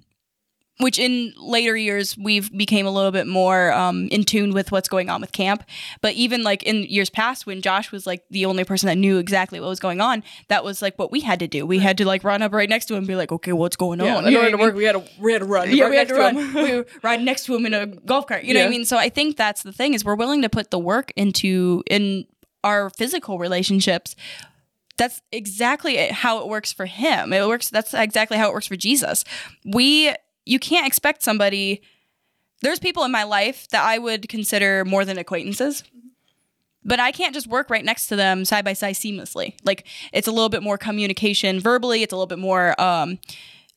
which 0.79 0.99
in 0.99 1.33
later 1.37 1.77
years 1.77 2.17
we've 2.17 2.51
became 2.55 2.85
a 2.85 2.91
little 2.91 3.11
bit 3.11 3.27
more 3.27 3.71
um, 3.71 4.07
in 4.09 4.23
tune 4.23 4.51
with 4.53 4.71
what's 4.71 4.89
going 4.89 5.09
on 5.09 5.21
with 5.21 5.31
camp. 5.31 5.63
But 6.01 6.15
even 6.15 6.43
like 6.43 6.63
in 6.63 6.83
years 6.83 7.09
past, 7.09 7.45
when 7.45 7.61
Josh 7.61 7.91
was 7.91 8.05
like 8.05 8.23
the 8.29 8.45
only 8.45 8.63
person 8.65 8.87
that 8.87 8.97
knew 8.97 9.17
exactly 9.17 9.59
what 9.59 9.69
was 9.69 9.79
going 9.79 10.01
on, 10.01 10.21
that 10.49 10.63
was 10.63 10.81
like 10.81 10.99
what 10.99 11.11
we 11.11 11.21
had 11.21 11.39
to 11.39 11.47
do. 11.47 11.65
We 11.65 11.79
had 11.79 11.97
to 11.99 12.05
like 12.05 12.23
run 12.23 12.41
up 12.41 12.53
right 12.53 12.67
next 12.69 12.85
to 12.87 12.93
him 12.93 12.99
and 12.99 13.07
be 13.07 13.15
like, 13.15 13.31
"Okay, 13.31 13.53
what's 13.53 13.75
going 13.77 13.99
Yeah. 14.01 14.17
on?" 14.17 14.25
In 14.25 14.31
You 14.31 14.37
know 14.37 14.39
order 14.39 14.51
to 14.51 14.57
mean? 14.57 14.65
work, 14.67 14.75
we 14.75 14.83
had 14.83 14.93
to 14.93 15.03
we 15.21 15.31
had 15.31 15.39
to 15.39 15.45
run. 15.47 15.71
yeah, 15.75 15.83
right 15.85 15.91
we 15.91 15.97
had 15.97 16.07
to 16.09 16.15
run. 16.15 16.35
we 16.53 16.71
were 16.77 16.85
riding 17.03 17.25
next 17.25 17.45
to 17.45 17.55
him 17.55 17.65
in 17.65 17.73
a 17.73 17.85
golf 17.87 18.27
cart. 18.27 18.43
You 18.43 18.53
know 18.53 18.59
what 18.61 18.67
I 18.67 18.69
mean? 18.69 18.85
So 18.85 18.97
I 18.97 19.09
think 19.09 19.37
that's 19.37 19.63
the 19.63 19.71
thing 19.71 19.93
is 19.93 20.03
we're 20.03 20.15
willing 20.15 20.41
to 20.41 20.49
put 20.49 20.71
the 20.71 20.79
work 20.79 21.13
into 21.15 21.83
in 21.89 22.25
our 22.63 22.89
physical 22.89 23.37
relationships. 23.39 24.15
That's 24.97 25.21
exactly 25.31 25.97
how 26.07 26.39
it 26.39 26.47
works 26.47 26.71
for 26.71 26.85
him. 26.85 27.33
It 27.33 27.45
works. 27.47 27.69
That's 27.69 27.93
exactly 27.93 28.37
how 28.37 28.49
it 28.49 28.53
works 28.53 28.67
for 28.67 28.77
Jesus. 28.77 29.25
We 29.65 30.13
you 30.45 30.59
can't 30.59 30.87
expect 30.87 31.23
somebody. 31.23 31.81
There's 32.61 32.79
people 32.79 33.03
in 33.03 33.11
my 33.11 33.23
life 33.23 33.67
that 33.69 33.83
I 33.83 33.97
would 33.97 34.29
consider 34.29 34.85
more 34.85 35.05
than 35.05 35.17
acquaintances. 35.17 35.83
But 36.87 36.99
I 36.99 37.11
can't 37.11 37.33
just 37.33 37.47
work 37.47 37.71
right 37.71 37.83
next 37.83 38.07
to 38.07 38.15
them 38.15 38.45
side 38.45 38.63
by 38.63 38.73
side 38.73 38.93
seamlessly. 38.93 39.55
Like 39.63 39.87
it's 40.13 40.27
a 40.27 40.31
little 40.31 40.49
bit 40.49 40.61
more 40.61 40.77
communication 40.77 41.59
verbally. 41.59 42.03
It's 42.03 42.13
a 42.13 42.15
little 42.15 42.27
bit 42.27 42.37
more 42.37 42.79
um, 42.79 43.17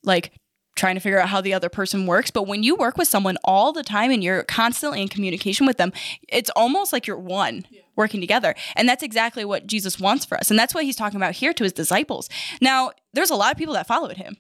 like 0.05 0.33
trying 0.77 0.95
to 0.95 1.01
figure 1.01 1.19
out 1.19 1.29
how 1.29 1.41
the 1.41 1.55
other 1.55 1.69
person 1.69 2.07
works. 2.07 2.31
But 2.31 2.47
when 2.47 2.63
you 2.63 2.77
work 2.77 2.97
with 2.97 3.09
someone 3.09 3.37
all 3.45 3.73
the 3.73 3.83
time 3.83 4.11
and 4.11 4.23
you're 4.23 4.45
constantly 4.45 5.03
in 5.03 5.09
communication 5.09 5.67
with 5.67 5.79
them, 5.79 5.93
it's 6.29 6.51
almost 6.51 6.93
like 6.93 7.07
you're 7.07 7.19
one 7.19 7.67
working 7.97 8.21
together. 8.21 8.55
And 8.77 8.89
that's 8.89 9.03
exactly 9.03 9.45
what 9.45 9.67
Jesus 9.67 9.99
wants 9.99 10.25
for 10.25 10.39
us. 10.39 10.51
And 10.51 10.59
that's 10.59 10.75
what 10.75 10.85
he's 10.85 10.95
talking 10.95 11.17
about 11.17 11.35
here 11.35 11.53
to 11.53 11.65
his 11.65 11.73
disciples. 11.73 12.29
Now, 12.61 12.93
there's 13.13 13.31
a 13.31 13.35
lot 13.35 13.53
of 13.53 13.59
people 13.59 13.75
that 13.75 13.89
followed 13.89 14.19
him. 14.19 14.37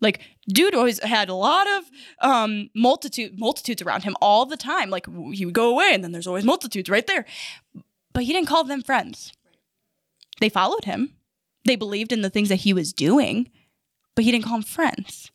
Like, 0.00 0.20
dude 0.48 0.74
always 0.74 1.02
had 1.02 1.28
a 1.28 1.34
lot 1.34 1.66
of 1.66 1.84
um 2.20 2.70
multitude 2.74 3.38
multitudes 3.38 3.82
around 3.82 4.04
him 4.04 4.16
all 4.20 4.46
the 4.46 4.56
time. 4.56 4.90
Like 4.90 5.06
he 5.32 5.44
would 5.44 5.54
go 5.54 5.70
away 5.70 5.90
and 5.92 6.02
then 6.02 6.12
there's 6.12 6.26
always 6.26 6.44
multitudes 6.44 6.88
right 6.88 7.06
there. 7.06 7.24
But 8.12 8.24
he 8.24 8.32
didn't 8.32 8.48
call 8.48 8.64
them 8.64 8.82
friends. 8.82 9.32
They 10.40 10.48
followed 10.48 10.84
him. 10.84 11.14
They 11.64 11.76
believed 11.76 12.12
in 12.12 12.22
the 12.22 12.30
things 12.30 12.48
that 12.48 12.56
he 12.56 12.72
was 12.72 12.92
doing, 12.92 13.50
but 14.14 14.24
he 14.24 14.30
didn't 14.30 14.44
call 14.44 14.58
them 14.58 14.62
friends. 14.62 15.30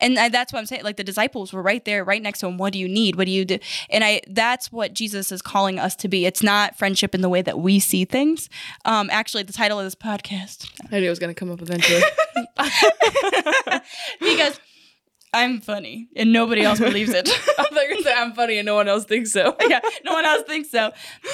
And 0.00 0.18
I, 0.18 0.28
that's 0.28 0.52
what 0.52 0.58
I'm 0.58 0.66
saying. 0.66 0.84
Like 0.84 0.96
the 0.96 1.04
disciples 1.04 1.52
were 1.52 1.62
right 1.62 1.84
there, 1.84 2.04
right 2.04 2.22
next 2.22 2.40
to 2.40 2.46
him. 2.46 2.58
What 2.58 2.72
do 2.72 2.78
you 2.78 2.88
need? 2.88 3.16
What 3.16 3.26
do 3.26 3.30
you 3.32 3.44
do? 3.44 3.58
And 3.90 4.04
I, 4.04 4.22
that's 4.28 4.72
what 4.72 4.94
Jesus 4.94 5.32
is 5.32 5.42
calling 5.42 5.78
us 5.78 5.94
to 5.96 6.08
be. 6.08 6.26
It's 6.26 6.42
not 6.42 6.76
friendship 6.76 7.14
in 7.14 7.20
the 7.20 7.28
way 7.28 7.42
that 7.42 7.58
we 7.58 7.78
see 7.78 8.04
things. 8.04 8.48
Um, 8.84 9.08
actually, 9.10 9.42
the 9.44 9.52
title 9.52 9.78
of 9.78 9.84
this 9.84 9.94
podcast, 9.94 10.70
I 10.90 11.00
knew 11.00 11.06
it 11.06 11.10
was 11.10 11.18
gonna 11.18 11.34
come 11.34 11.50
up 11.50 11.62
eventually. 11.62 12.02
because 14.20 14.58
I'm 15.32 15.60
funny 15.60 16.08
and 16.16 16.32
nobody 16.32 16.62
else 16.62 16.78
believes 16.78 17.10
it. 17.12 17.28
I 17.58 17.64
thought 17.64 17.72
you 17.72 17.88
were 17.88 17.88
gonna 17.90 18.02
say 18.02 18.14
I'm 18.14 18.32
funny 18.32 18.58
and 18.58 18.66
no 18.66 18.74
one 18.74 18.88
else 18.88 19.04
thinks 19.04 19.32
so. 19.32 19.54
yeah, 19.68 19.80
no 20.04 20.14
one 20.14 20.24
else 20.24 20.44
thinks 20.44 20.70
so. 20.70 20.92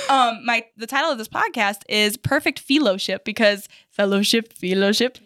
Um, 0.08 0.44
my 0.44 0.64
the 0.76 0.87
title 0.87 1.11
of 1.11 1.18
this 1.18 1.28
podcast 1.28 1.82
is 1.88 2.16
Perfect 2.16 2.58
Philo-ship 2.58 3.25
because 3.25 3.68
fellowship, 3.90 4.52
fellowship. 4.54 5.18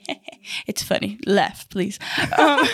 it's 0.66 0.82
funny. 0.82 1.18
Laugh, 1.26 1.68
please. 1.70 1.99
Um, 2.38 2.66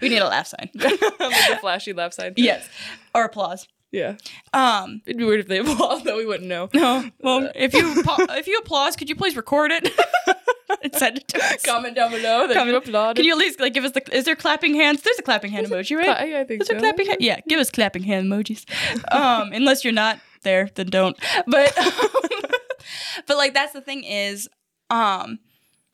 we 0.00 0.08
need 0.08 0.18
a 0.18 0.26
laugh 0.28 0.46
sign. 0.48 0.70
like 0.74 0.98
the 1.00 1.58
flashy 1.60 1.92
laugh 1.92 2.12
sign. 2.12 2.34
yes, 2.36 2.68
or 3.14 3.24
applause. 3.24 3.66
Yeah. 3.92 4.16
Um, 4.52 5.02
It'd 5.04 5.18
be 5.18 5.24
weird 5.24 5.40
if 5.40 5.48
they 5.48 5.58
applaud, 5.64 6.04
though 6.04 6.16
we 6.16 6.24
wouldn't 6.24 6.48
know. 6.48 6.68
no, 6.72 7.10
well, 7.20 7.50
if 7.56 7.74
you 7.74 7.92
if 8.06 8.46
you 8.46 8.58
applause, 8.58 8.94
could 8.96 9.08
you 9.08 9.16
please 9.16 9.34
record 9.36 9.72
it 9.72 9.88
and 10.84 10.94
send 10.94 11.18
it 11.18 11.26
to 11.28 11.38
us? 11.44 11.64
Comment 11.66 11.96
down 11.96 12.10
below 12.12 12.46
that 12.46 12.54
Comment- 12.54 12.68
you 12.70 12.76
applauded. 12.76 13.16
Can 13.16 13.24
you 13.26 13.32
at 13.32 13.38
least 13.38 13.58
like 13.58 13.74
give 13.74 13.84
us 13.84 13.90
the? 13.90 14.16
Is 14.16 14.24
there 14.26 14.36
clapping 14.36 14.74
hands? 14.76 15.02
There's 15.02 15.18
a 15.18 15.22
clapping 15.22 15.50
hand 15.50 15.66
emoji, 15.66 15.96
right? 15.96 16.16
Cla- 16.16 16.26
yeah, 16.26 16.38
I 16.40 16.44
think 16.44 16.62
Is 16.62 16.68
so. 16.68 16.78
clapping 16.78 17.06
hand? 17.06 17.18
Yeah, 17.20 17.40
give 17.48 17.58
us 17.58 17.68
clapping 17.70 18.04
hand 18.04 18.30
emojis. 18.30 18.64
Um, 19.12 19.50
unless 19.52 19.82
you're 19.82 19.92
not 19.92 20.20
there, 20.44 20.68
then 20.76 20.86
don't. 20.86 21.16
But 21.48 21.76
but 23.26 23.36
like 23.36 23.54
that's 23.54 23.72
the 23.72 23.80
thing 23.80 24.04
is, 24.04 24.48
um, 24.88 25.38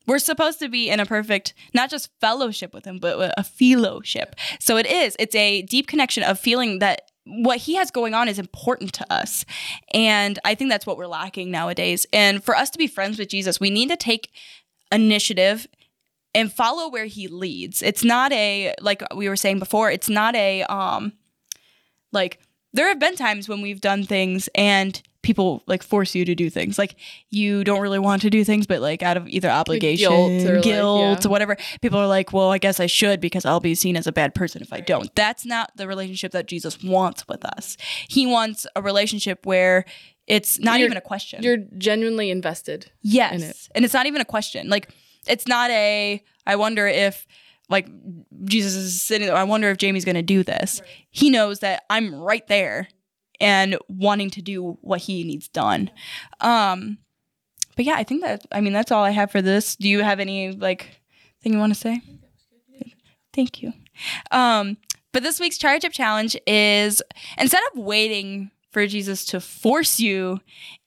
we're 0.07 0.19
supposed 0.19 0.59
to 0.61 0.69
be 0.69 0.89
in 0.89 1.01
a 1.01 1.07
perfect 1.07 1.55
not 1.75 1.91
just 1.91 2.11
fellowship 2.21 2.73
with 2.73 2.85
him, 2.85 2.99
but 2.99 3.35
a 3.37 3.43
fellowship. 3.43 4.37
So 4.61 4.77
it 4.77 4.87
is. 4.87 5.17
It's 5.19 5.35
a 5.35 5.63
deep 5.63 5.87
connection 5.87 6.23
of 6.23 6.39
feeling 6.39 6.79
that 6.79 7.11
what 7.25 7.59
he 7.59 7.75
has 7.75 7.91
going 7.91 8.15
on 8.15 8.29
is 8.29 8.39
important 8.39 8.93
to 8.95 9.13
us. 9.13 9.45
And 9.93 10.39
I 10.45 10.55
think 10.55 10.71
that's 10.71 10.87
what 10.87 10.97
we're 10.97 11.09
lacking 11.09 11.51
nowadays. 11.51 12.07
And 12.13 12.43
for 12.43 12.57
us 12.57 12.71
to 12.71 12.79
be 12.79 12.87
friends 12.87 13.19
with 13.19 13.29
Jesus, 13.29 13.59
we 13.59 13.71
need 13.71 13.89
to 13.89 13.97
take 13.97 14.31
initiative 14.93 15.67
and 16.35 16.53
follow 16.53 16.89
where 16.89 17.07
he 17.07 17.29
leads. 17.29 17.83
It's 17.83 18.05
not 18.05 18.31
a 18.33 18.75
like 18.81 19.03
we 19.15 19.29
were 19.29 19.37
saying 19.37 19.59
before, 19.59 19.91
it's 19.91 20.09
not 20.09 20.37
a 20.37 20.63
um 20.65 21.13
like 22.13 22.39
there 22.73 22.89
have 22.89 23.01
been 23.01 23.17
times 23.17 23.49
when 23.49 23.63
we've 23.63 23.81
done 23.81 24.05
things 24.05 24.49
and 24.55 25.03
people 25.27 25.65
like 25.67 25.83
force 25.83 26.15
you 26.15 26.25
to 26.25 26.35
do 26.37 26.49
things. 26.49 26.79
Like 26.79 26.95
you 27.31 27.65
don't 27.65 27.81
really 27.81 27.99
want 27.99 28.23
to 28.23 28.31
do 28.31 28.45
things, 28.45 28.67
but 28.67 28.81
like 28.81 29.03
out 29.03 29.17
of 29.17 29.29
either 29.29 29.51
obligation, 29.51 30.09
guilt 30.09 30.31
guilt, 30.41 30.49
or, 30.49 30.57
like, 30.57 30.65
yeah. 30.65 31.27
or 31.27 31.31
whatever, 31.31 31.57
people 31.83 31.99
are 31.99 32.07
like, 32.07 32.33
"Well, 32.33 32.53
I 32.53 32.59
guess 32.59 32.79
I 32.79 32.87
should 32.87 33.21
because 33.21 33.45
I'll 33.45 33.61
be 33.61 33.75
seen 33.75 33.97
as 33.97 34.07
a 34.07 34.13
bad 34.13 34.35
person 34.35 34.63
if 34.63 34.73
I 34.73 34.81
don't." 34.81 35.13
That's 35.17 35.45
not 35.45 35.77
the 35.77 35.89
relationship 35.89 36.31
that 36.33 36.47
Jesus 36.47 36.83
wants 36.83 37.27
with 37.27 37.45
us. 37.45 37.77
He 38.09 38.25
wants 38.25 38.67
a 38.77 38.81
relationship 38.81 39.45
where 39.45 39.85
it's 40.29 40.61
not 40.61 40.79
You're- 40.79 40.87
even 40.87 40.97
a 40.97 41.03
question. 41.03 41.43
You're 41.43 41.59
genuinely 41.77 42.31
invested. 42.31 42.93
Yes. 43.03 43.35
in 43.35 43.43
it. 43.43 43.69
And 43.75 43.85
it's 43.85 43.95
not 43.95 44.07
even 44.07 44.21
a 44.21 44.25
question. 44.25 44.69
Like 44.69 44.91
it's 45.27 45.49
not 45.49 45.71
a 45.71 46.23
I 46.47 46.57
wonder 46.57 46.87
if 46.87 47.27
like 47.69 47.89
Jesus 48.45 48.77
is 48.77 49.03
sitting 49.03 49.27
there, 49.27 49.37
I 49.37 49.43
wonder 49.43 49.69
if 49.71 49.79
Jamie's 49.79 50.05
gonna 50.05 50.23
do 50.23 50.45
this. 50.45 50.83
He 51.11 51.31
knows 51.31 51.59
that 51.61 51.83
I'm 51.91 52.15
right 52.15 52.47
there 52.47 52.89
and 53.41 53.79
wanting 53.89 54.31
to 54.31 54.43
do 54.43 54.79
what 54.81 55.03
he 55.03 55.25
needs 55.25 55.49
done. 55.49 55.91
Um 56.41 56.99
but 57.77 57.85
yeah, 57.85 57.95
I 57.97 58.05
think 58.05 58.23
that 58.23 58.47
I 58.53 58.61
mean 58.61 58.73
that's 58.73 58.93
all 58.93 59.05
I 59.05 59.11
have 59.11 59.31
for 59.31 59.43
this. 59.43 59.77
Do 59.77 59.89
you 59.89 60.03
have 60.03 60.21
any 60.21 60.53
like 60.53 61.01
thing 61.43 61.53
you 61.53 61.59
want 61.59 61.75
to 61.75 61.79
say? 61.81 62.01
Thank 63.33 63.63
you. 63.63 63.73
Um 64.31 64.79
but 65.13 65.23
this 65.23 65.41
week's 65.41 65.59
charge 65.59 65.85
up 65.85 65.93
challenge 65.93 66.37
is 66.47 67.03
instead 67.39 67.63
of 67.73 67.79
waiting 67.79 68.51
for 68.71 68.87
Jesus 68.87 69.25
to 69.25 69.41
force 69.41 69.99
you 69.99 70.41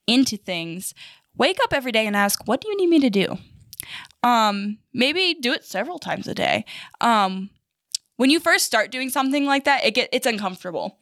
into 0.05 0.37
things, 0.37 0.93
wake 1.35 1.57
up 1.63 1.73
every 1.73 1.91
day 1.91 2.05
and 2.05 2.15
ask, 2.15 2.47
what 2.47 2.61
do 2.61 2.67
you 2.67 2.77
need 2.77 2.89
me 2.89 2.99
to 2.99 3.09
do? 3.09 3.37
Um, 4.21 4.77
maybe 4.93 5.35
do 5.39 5.53
it 5.53 5.63
several 5.63 5.97
times 5.97 6.27
a 6.27 6.35
day. 6.35 6.65
Um, 7.01 7.49
when 8.17 8.29
you 8.29 8.39
first 8.39 8.65
start 8.65 8.91
doing 8.91 9.09
something 9.09 9.45
like 9.45 9.63
that, 9.63 9.85
it 9.85 9.95
get 9.95 10.09
it's 10.11 10.27
uncomfortable. 10.27 10.99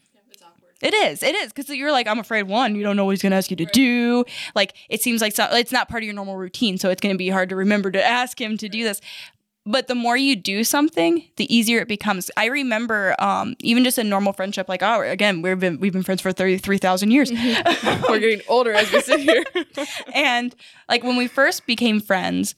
It 0.82 0.94
is. 0.94 1.24
It 1.24 1.36
is 1.36 1.52
because 1.52 1.70
you're 1.70 1.92
like, 1.92 2.08
I'm 2.08 2.20
afraid. 2.20 2.44
One, 2.44 2.76
you 2.76 2.84
don't 2.84 2.96
know 2.96 3.06
what 3.06 3.12
he's 3.12 3.22
going 3.22 3.32
to 3.32 3.38
ask 3.38 3.50
you 3.50 3.58
to 3.58 3.66
do. 3.66 4.26
Like, 4.56 4.74
it 4.90 5.02
seems 5.02 5.22
like 5.22 5.34
so, 5.34 5.48
it's 5.52 5.72
not 5.72 5.90
part 5.90 6.04
of 6.04 6.06
your 6.06 6.14
normal 6.14 6.38
routine, 6.38 6.78
so 6.78 6.90
it's 6.90 7.02
going 7.02 7.14
to 7.14 7.18
be 7.18 7.30
hard 7.30 7.50
to 7.50 7.56
remember 7.56 7.92
to 7.92 8.04
ask 8.04 8.40
him 8.40 8.58
to 8.58 8.70
do 8.70 8.84
this. 8.84 9.02
But 9.66 9.88
the 9.88 9.96
more 9.96 10.16
you 10.16 10.38
do 10.38 10.64
something, 10.64 11.24
the 11.36 11.54
easier 11.54 11.80
it 11.80 11.90
becomes. 11.90 12.32
I 12.38 12.46
remember, 12.46 13.16
um, 13.20 13.56
even 13.60 13.84
just 13.84 13.98
a 13.98 14.04
normal 14.04 14.32
friendship, 14.32 14.70
like, 14.70 14.82
oh, 14.82 15.02
again, 15.02 15.42
we've 15.42 15.60
been 15.60 15.82
we've 15.82 15.92
been 15.92 16.04
friends 16.04 16.22
for 16.22 16.32
thirty 16.32 16.58
three 16.58 16.78
thousand 16.78 17.12
years. 17.12 17.30
We're 18.10 18.20
getting 18.20 18.42
older 18.48 18.72
as 18.72 18.90
we 18.94 19.02
sit 19.02 19.20
here. 19.20 19.44
and 20.14 20.56
like 20.88 21.04
when 21.04 21.18
we 21.18 21.28
first 21.28 21.66
became 21.66 22.00
friends, 22.00 22.56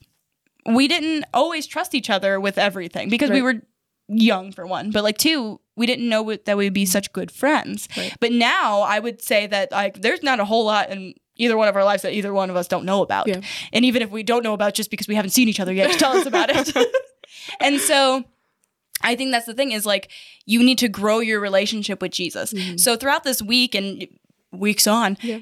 we 0.66 0.86
didn't 0.86 1.24
always 1.34 1.66
trust 1.66 1.96
each 1.96 2.10
other 2.10 2.38
with 2.38 2.58
everything 2.58 3.08
because 3.08 3.30
we 3.30 3.42
were 3.42 3.62
young 4.10 4.52
for 4.52 4.66
one, 4.66 4.90
but 4.90 5.02
like 5.02 5.18
two, 5.18 5.60
we 5.80 5.86
didn't 5.86 6.10
know 6.10 6.36
that 6.44 6.56
we'd 6.58 6.74
be 6.74 6.84
such 6.84 7.10
good 7.14 7.30
friends. 7.30 7.88
Right. 7.96 8.14
But 8.20 8.32
now 8.32 8.80
I 8.82 8.98
would 8.98 9.22
say 9.22 9.46
that 9.46 9.72
like 9.72 10.02
there's 10.02 10.22
not 10.22 10.38
a 10.38 10.44
whole 10.44 10.66
lot 10.66 10.90
in 10.90 11.14
either 11.36 11.56
one 11.56 11.68
of 11.68 11.74
our 11.74 11.84
lives 11.84 12.02
that 12.02 12.12
either 12.12 12.34
one 12.34 12.50
of 12.50 12.56
us 12.56 12.68
don't 12.68 12.84
know 12.84 13.00
about. 13.02 13.26
Yeah. 13.26 13.40
And 13.72 13.82
even 13.86 14.02
if 14.02 14.10
we 14.10 14.22
don't 14.22 14.42
know 14.44 14.52
about 14.52 14.74
just 14.74 14.90
because 14.90 15.08
we 15.08 15.14
haven't 15.14 15.30
seen 15.30 15.48
each 15.48 15.58
other 15.58 15.72
yet, 15.72 15.98
tell 15.98 16.12
us 16.12 16.26
about 16.26 16.50
it. 16.52 16.76
and 17.60 17.80
so 17.80 18.24
I 19.02 19.16
think 19.16 19.32
that's 19.32 19.46
the 19.46 19.54
thing 19.54 19.72
is 19.72 19.86
like 19.86 20.10
you 20.44 20.62
need 20.62 20.76
to 20.78 20.88
grow 20.88 21.20
your 21.20 21.40
relationship 21.40 22.02
with 22.02 22.12
Jesus. 22.12 22.52
Mm-hmm. 22.52 22.76
So 22.76 22.94
throughout 22.96 23.24
this 23.24 23.40
week 23.40 23.74
and 23.74 24.06
weeks 24.52 24.86
on, 24.86 25.16
Yeah. 25.22 25.38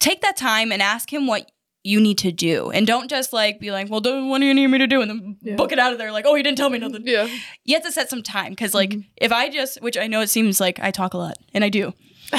take 0.00 0.20
that 0.22 0.36
time 0.36 0.72
and 0.72 0.82
ask 0.82 1.12
him 1.12 1.28
what 1.28 1.48
you 1.82 2.00
need 2.00 2.18
to 2.18 2.30
do. 2.30 2.70
And 2.70 2.86
don't 2.86 3.08
just 3.08 3.32
like 3.32 3.58
be 3.58 3.70
like, 3.70 3.88
well, 3.90 4.00
what 4.02 4.38
do 4.38 4.44
you 4.44 4.52
need 4.54 4.66
me 4.66 4.78
to 4.78 4.86
do? 4.86 5.00
And 5.00 5.10
then 5.10 5.36
Yeah. 5.42 5.56
book 5.56 5.72
it 5.72 5.78
out 5.78 5.92
of 5.92 5.98
there 5.98 6.12
like, 6.12 6.26
oh, 6.26 6.34
he 6.34 6.42
didn't 6.42 6.58
tell 6.58 6.68
me 6.70 6.78
nothing. 6.78 7.02
yeah. 7.06 7.26
You 7.64 7.74
have 7.74 7.84
to 7.84 7.92
set 7.92 8.10
some 8.10 8.22
time 8.22 8.50
because 8.50 8.74
like 8.74 8.94
if 9.16 9.32
I 9.32 9.48
just, 9.48 9.80
which 9.80 9.96
I 9.96 10.06
know 10.06 10.20
it 10.20 10.28
seems 10.28 10.60
like 10.60 10.78
I 10.80 10.90
talk 10.90 11.14
a 11.14 11.18
lot 11.18 11.36
and 11.54 11.64
I 11.64 11.68
do, 11.70 11.92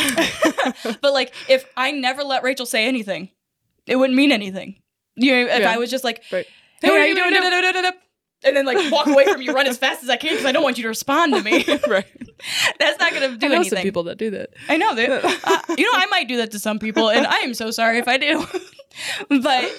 but 1.02 1.14
like 1.14 1.34
if 1.50 1.66
I 1.76 1.92
never 1.92 2.24
let 2.24 2.44
Rachel 2.44 2.66
say 2.66 2.86
anything, 2.86 3.30
it 3.88 3.96
wouldn't 3.96 4.16
mean 4.16 4.32
anything. 4.32 4.76
You 5.16 5.32
know, 5.34 5.54
if 5.54 5.62
Yeah. 5.62 5.72
I 5.72 5.78
was 5.78 5.90
just 5.90 6.04
like, 6.04 6.24
Right. 6.32 6.46
hey, 6.82 6.90
what 6.90 7.00
are 7.02 7.08
you 7.08 7.16
doing? 7.16 7.32
Da-da-da-da-da-da. 7.32 7.92
And 8.44 8.58
then 8.58 8.66
like 8.66 8.92
walk 8.92 9.06
away 9.06 9.26
from 9.26 9.44
you, 9.44 9.54
run 9.54 9.68
as 9.68 9.78
fast 9.78 10.02
as 10.02 10.10
I 10.10 10.18
can 10.18 10.32
because 10.32 10.48
I 10.48 10.52
don't 10.52 10.64
want 10.64 10.76
you 10.80 10.82
to 10.82 10.88
respond 10.90 11.36
to 11.36 11.44
me. 11.44 11.64
right. 11.88 12.08
That's 12.80 13.00
not 13.00 13.14
gonna 13.14 13.38
do 13.38 13.46
I 13.46 13.50
know 13.50 13.56
anything. 13.58 13.78
some 13.78 13.84
people 13.84 14.02
that 14.06 14.18
do 14.18 14.32
that. 14.32 14.50
I 14.68 14.78
know 14.78 14.96
that. 14.96 15.24
Uh, 15.24 15.76
you 15.78 15.84
know, 15.84 15.92
I 15.94 16.08
might 16.08 16.28
do 16.28 16.38
that 16.38 16.50
to 16.54 16.58
some 16.60 16.80
people, 16.80 17.12
and 17.12 17.28
I 17.28 17.38
am 17.42 17.54
so 17.54 17.70
sorry 17.70 18.00
if 18.00 18.08
I 18.08 18.18
do. 18.18 18.44
but 19.30 19.72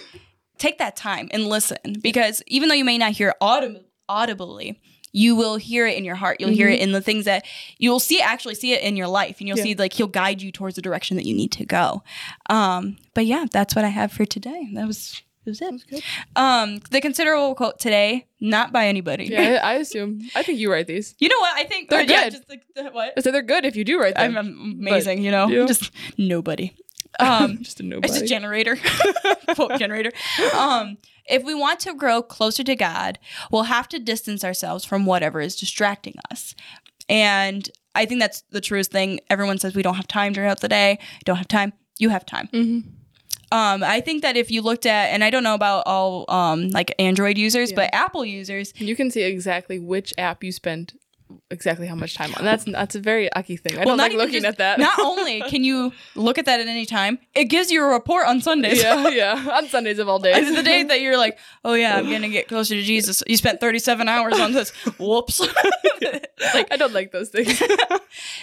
take 0.59 0.79
that 0.79 0.97
time 0.97 1.29
and 1.33 1.47
listen 1.47 1.97
because 2.03 2.43
even 2.47 2.69
though 2.69 2.75
you 2.75 2.85
may 2.85 2.99
not 2.99 3.13
hear 3.13 3.35
audib- 3.41 3.83
audibly, 4.09 4.81
you 5.13 5.37
will 5.37 5.57
hear 5.57 5.87
it 5.87 5.97
in 5.99 6.05
your 6.05 6.15
heart. 6.15 6.41
You'll 6.41 6.51
hear 6.51 6.69
it 6.69 6.81
in 6.81 6.93
the 6.93 7.01
things 7.03 7.27
that 7.27 7.45
you'll 7.79 8.01
see. 8.01 8.21
Actually, 8.21 8.55
see 8.55 8.73
it 8.73 8.83
in 8.83 8.97
your 8.97 9.09
life, 9.09 9.41
and 9.41 9.49
you'll 9.49 9.59
Yeah. 9.59 9.65
see 9.65 9.75
like 9.75 9.93
he'll 9.93 10.07
guide 10.07 10.41
you 10.41 10.51
towards 10.51 10.77
the 10.77 10.83
direction 10.83 11.17
that 11.19 11.27
you 11.27 11.35
need 11.35 11.53
to 11.53 11.67
go. 11.67 12.03
Um, 12.49 12.97
but 13.15 13.27
yeah, 13.27 13.45
that's 13.51 13.77
what 13.77 13.85
I 13.85 13.89
have 13.89 14.11
for 14.13 14.25
today. 14.25 14.69
That 14.75 14.87
was. 14.87 15.21
That 15.45 15.51
was 15.51 15.61
it. 15.61 15.73
Was 15.73 15.83
good. 15.83 16.03
Um, 16.37 16.79
the 16.93 17.01
considerable 17.01 17.57
quote 17.57 17.81
today, 17.81 18.29
not 18.41 18.73
by 18.73 18.87
anybody. 18.87 19.25
Yeah, 19.25 19.59
I, 19.61 19.73
I 19.73 19.75
assume. 19.75 20.21
I 20.37 20.45
think 20.45 20.61
you 20.61 20.71
write 20.71 20.87
these. 20.87 21.17
You 21.19 21.29
know 21.29 21.39
what? 21.41 21.57
I 21.57 21.65
think 21.65 21.91
They're 21.91 22.03
yeah, 22.05 22.25
good. 22.25 22.33
just 22.35 22.49
like 22.49 22.63
the- 22.77 22.85
what? 22.91 23.21
So 23.25 23.33
they're 23.33 23.43
good 23.43 23.65
if 23.65 23.75
you 23.75 23.83
do 23.83 23.99
write 24.01 24.15
them. 24.15 24.39
I'm, 24.39 24.47
I'm 24.47 24.71
amazing, 24.87 25.21
you 25.21 25.33
know. 25.33 25.49
you? 25.49 25.67
Just 25.67 25.91
nobody. 26.17 26.73
Um, 27.21 27.59
just 27.63 27.81
a 27.81 27.83
nobody. 27.83 28.13
it's 28.13 28.23
a 28.23 28.27
generator, 28.27 28.77
quote 29.55 29.79
generator. 29.79 30.13
Um, 30.57 30.99
if 31.27 31.43
we 31.45 31.55
want 31.55 31.81
to 31.81 31.95
grow 31.95 32.23
closer 32.23 32.65
to 32.65 32.75
God, 32.77 33.19
we'll 33.51 33.65
have 33.65 33.89
to 33.89 33.99
distance 33.99 34.45
ourselves 34.45 34.85
from 34.85 35.07
whatever 35.07 35.41
is 35.41 35.55
distracting 35.57 36.15
us. 36.31 36.55
And 37.09 37.69
I 37.95 38.07
think 38.07 38.21
that's 38.21 38.43
the 38.51 38.61
truest 38.61 38.91
thing. 38.91 39.21
Everyone 39.31 39.59
says 39.59 39.75
we 39.75 39.83
don't 39.83 39.95
have 39.95 40.09
time 40.09 40.35
throughout 40.35 40.61
the 40.61 40.69
day. 40.69 40.99
Don't 41.25 41.37
have 41.37 41.49
time. 41.49 41.73
You 41.99 42.09
have 42.09 42.25
time. 42.25 42.49
Mhm. 42.53 42.85
Um, 43.53 43.85
I 43.85 44.01
think 44.01 44.23
that 44.23 44.35
if 44.39 44.51
you 44.51 44.63
looked 44.63 44.87
at, 44.87 45.09
and 45.13 45.23
I 45.23 45.29
don't 45.29 45.43
know 45.43 45.55
about 45.55 45.83
all 45.85 46.25
um, 46.31 46.71
like 46.71 46.95
Android 46.99 47.37
users, 47.37 47.71
Yeah. 47.71 47.77
but 47.77 47.91
Apple 47.95 48.25
users, 48.25 48.73
You 48.77 48.97
can 48.97 49.11
see 49.11 49.23
exactly 49.25 49.79
which 49.79 50.15
app 50.17 50.43
you 50.43 50.53
spend 50.53 50.95
exactly 51.53 51.87
how 51.87 51.95
much 51.95 52.15
time 52.15 52.35
on. 52.37 52.45
That's 52.45 52.65
that's 52.65 52.95
a 52.95 53.01
very 53.01 53.33
ucky 53.33 53.57
thing. 53.57 53.75
I 53.75 53.85
Well, 53.85 53.89
don't 53.89 53.99
not 53.99 54.11
like 54.11 54.19
looking 54.19 54.43
just- 54.43 54.47
at 54.47 54.59
that. 54.59 54.79
Not 54.81 54.99
only 55.11 55.41
can 55.43 55.63
you 55.63 55.93
look 56.17 56.39
at 56.39 56.47
that 56.47 56.59
at 56.61 56.67
any 56.67 56.87
time, 56.87 57.19
it 57.35 57.45
gives 57.45 57.71
you 57.71 57.83
a 57.85 57.87
report 57.87 58.27
on 58.27 58.41
Sundays. 58.41 58.83
yeah, 58.83 59.09
yeah. 59.23 59.51
On 59.59 59.69
Sundays 59.69 59.99
of 59.99 60.09
all 60.09 60.19
days. 60.19 60.37
It's 60.49 60.57
the 60.57 60.63
day 60.63 60.83
that 60.83 61.01
you're 61.01 61.17
like, 61.19 61.39
oh 61.65 61.75
yeah, 61.75 61.97
I'm 61.97 62.11
gonna 62.11 62.29
get 62.29 62.49
closer 62.49 62.75
to 62.75 62.83
Jesus. 62.83 63.23
You 63.27 63.37
spent 63.37 63.61
37 63.61 64.09
hours 64.09 64.41
on 64.41 64.53
this. 64.53 64.71
Whoops. 64.99 65.41
like, 65.41 66.69
I 66.73 66.77
don't 66.77 66.93
like 66.93 67.13
those 67.13 67.29
things. 67.29 67.63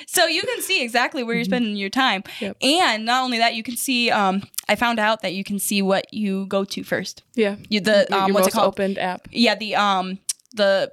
so 0.07 0.25
you 0.27 0.41
can 0.41 0.61
see 0.61 0.83
exactly 0.83 1.23
where 1.23 1.35
you're 1.35 1.43
spending 1.45 1.75
your 1.75 1.89
time, 1.89 2.23
Yep. 2.39 2.57
and 2.61 3.05
not 3.05 3.23
only 3.23 3.37
that, 3.39 3.55
you 3.55 3.63
can 3.63 3.75
see. 3.75 4.09
Um, 4.11 4.43
I 4.67 4.75
found 4.75 4.99
out 4.99 5.21
that 5.23 5.33
you 5.33 5.43
can 5.43 5.57
see 5.59 5.81
what 5.81 6.13
you 6.13 6.45
go 6.45 6.63
to 6.63 6.83
first. 6.83 7.23
yeah. 7.35 7.55
You 7.69 7.79
the 7.79 8.11
um, 8.15 8.27
your 8.27 8.33
what's 8.35 8.47
it 8.47 8.51
called? 8.53 8.67
opened 8.67 8.97
app. 8.99 9.27
Yeah, 9.31 9.55
the 9.55 9.75
um 9.75 10.19
the 10.53 10.91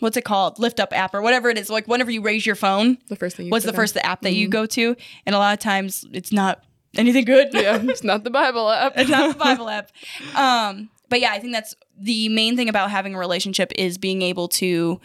what's 0.00 0.16
it 0.16 0.24
called? 0.24 0.58
Lift 0.58 0.80
up 0.80 0.92
app 0.92 1.14
or 1.14 1.22
whatever 1.22 1.48
it 1.50 1.58
is. 1.58 1.68
Like 1.70 1.86
whenever 1.88 2.10
you 2.10 2.22
raise 2.22 2.44
your 2.46 2.54
phone, 2.56 2.98
The 3.08 3.16
first 3.16 3.36
thing. 3.36 3.46
You 3.46 3.50
what's 3.50 3.64
the 3.64 3.72
first 3.72 3.96
app 3.96 4.22
that 4.22 4.34
you 4.34 4.48
go 4.48 4.66
to? 4.66 4.96
And 5.26 5.34
a 5.34 5.38
lot 5.38 5.52
of 5.52 5.58
times 5.60 6.04
it's 6.12 6.32
not 6.32 6.62
anything 6.96 7.24
good. 7.24 7.48
Yeah, 7.52 7.80
it's 7.82 8.02
not 8.04 8.24
the 8.24 8.30
Bible 8.30 8.70
app. 8.70 8.92
it's 8.96 9.10
not 9.10 9.32
the 9.32 9.38
Bible 9.44 9.68
app. 9.68 9.90
Um, 10.34 10.90
but 11.08 11.20
yeah, 11.20 11.32
I 11.32 11.38
think 11.38 11.52
that's 11.52 11.74
the 11.98 12.28
main 12.28 12.56
thing 12.56 12.68
about 12.68 12.90
having 12.90 13.14
a 13.14 13.18
relationship 13.18 13.72
is 13.76 13.98
being 13.98 14.22
able 14.22 14.48
to 14.48 15.00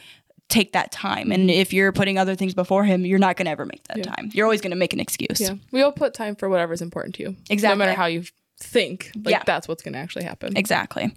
take 0.50 0.74
that 0.74 0.92
time. 0.92 1.32
And 1.32 1.50
if 1.50 1.74
you're 1.74 1.92
putting 1.92 2.18
other 2.18 2.36
things 2.36 2.54
before 2.54 2.84
him, 2.84 3.06
you're 3.06 3.18
not 3.18 3.38
going 3.38 3.46
to 3.46 3.52
ever 3.52 3.66
make 3.66 3.84
that 3.88 3.98
Yeah. 3.98 4.04
time. 4.04 4.30
You're 4.34 4.46
always 4.46 4.62
going 4.62 4.72
to 4.72 4.78
make 4.78 4.94
an 4.94 5.00
excuse. 5.00 5.40
Yeah, 5.40 5.56
we 5.72 5.82
all 5.82 5.92
put 5.94 6.14
time 6.14 6.36
for 6.36 6.50
whatever's 6.50 6.82
important 6.82 7.16
to 7.16 7.24
you. 7.24 7.36
Exactly. 7.50 7.76
No 7.78 7.86
matter 7.86 7.98
how 7.98 8.06
you 8.06 8.24
think, 8.64 9.12
like 9.24 9.32
Yeah. 9.34 9.44
that's 9.46 9.68
what's 9.68 9.84
going 9.84 9.94
to 9.94 10.00
actually 10.00 10.24
happen. 10.26 10.56
Exactly. 10.58 11.16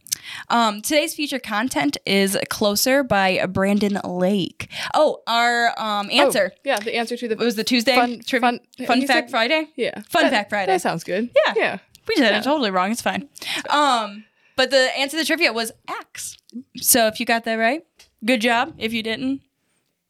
Um, 0.48 0.82
today's 0.82 1.14
feature 1.14 1.38
content 1.38 1.96
is 2.04 2.36
Closer 2.50 3.02
by 3.04 3.44
Brandon 3.46 4.00
Lake. 4.04 4.68
Oh, 4.94 5.22
our 5.26 5.68
um, 5.78 6.08
Oh, 6.12 6.16
answer. 6.24 6.52
yeah, 6.64 6.78
the 6.80 6.94
answer 6.96 7.16
to 7.16 7.28
the 7.28 7.34
It 7.34 7.38
was 7.38 7.54
the 7.56 7.64
Tuesday 7.64 7.94
fun, 7.94 8.20
tri- 8.26 8.40
fun, 8.40 8.60
Fun 8.86 9.06
Fact 9.06 9.28
said- 9.28 9.30
Friday. 9.30 9.68
Yeah, 9.76 10.00
Fun 10.08 10.24
That- 10.24 10.32
Fact 10.32 10.50
Friday. 10.50 10.72
That 10.72 10.82
sounds 10.82 11.04
good. 11.04 11.30
Yeah. 11.46 11.54
yeah. 11.56 11.78
We 12.08 12.14
did 12.16 12.24
Yeah. 12.24 12.38
it 12.38 12.44
totally 12.44 12.70
wrong. 12.70 12.90
It's 12.92 13.02
fine. 13.02 13.28
Um, 13.70 14.24
but 14.56 14.70
the 14.70 14.96
answer 14.98 15.16
to 15.16 15.22
the 15.22 15.26
trivia 15.26 15.52
was 15.52 15.72
axe. 15.88 16.36
So 16.76 17.06
if 17.08 17.20
you 17.20 17.26
got 17.26 17.44
that 17.44 17.54
right, 17.56 17.82
good 18.24 18.40
job. 18.40 18.74
If 18.78 18.92
you 18.92 19.02
didn't, 19.02 19.42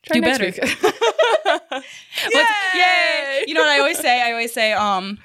Try 0.07 0.21
Do 0.21 0.23
better. 0.23 0.53
What's- 0.53 0.83
yay! 2.75 3.45
You 3.47 3.55
know 3.55 3.61
what 3.63 3.71
I 3.71 3.79
always 3.81 3.99
say? 3.99 4.23
I 4.23 4.31
always 4.31 4.53
say, 4.53 4.73
um, 4.73 5.19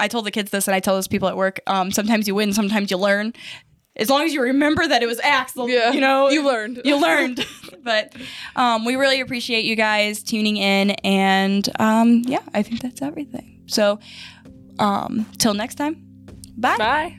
I 0.00 0.08
told 0.08 0.26
the 0.26 0.30
kids 0.30 0.50
this, 0.50 0.68
and 0.68 0.74
I 0.74 0.80
tell 0.80 0.94
those 0.94 1.08
people 1.08 1.28
at 1.28 1.36
work. 1.36 1.60
Um, 1.66 1.90
sometimes 1.90 2.28
you 2.28 2.34
win, 2.34 2.52
sometimes 2.52 2.90
you 2.90 2.96
learn. 2.96 3.32
As 3.96 4.08
long 4.08 4.22
as 4.22 4.32
you 4.32 4.42
remember 4.42 4.86
that 4.86 5.02
it 5.02 5.06
was 5.06 5.18
axe, 5.20 5.54
yeah, 5.56 5.90
you 5.90 6.00
know, 6.00 6.30
you 6.30 6.44
learned. 6.44 6.82
you 6.84 7.00
learned. 7.00 7.44
but 7.82 8.14
um, 8.54 8.84
we 8.84 8.94
really 8.94 9.20
appreciate 9.20 9.64
you 9.64 9.74
guys 9.74 10.22
tuning 10.22 10.56
in, 10.56 10.90
and 11.02 11.68
um, 11.80 12.22
yeah, 12.26 12.42
I 12.54 12.62
think 12.62 12.80
that's 12.80 13.02
everything. 13.02 13.62
So, 13.66 13.98
um, 14.78 15.26
till 15.38 15.54
next 15.54 15.74
time, 15.74 16.06
bye. 16.56 16.76
Bye. 16.76 17.18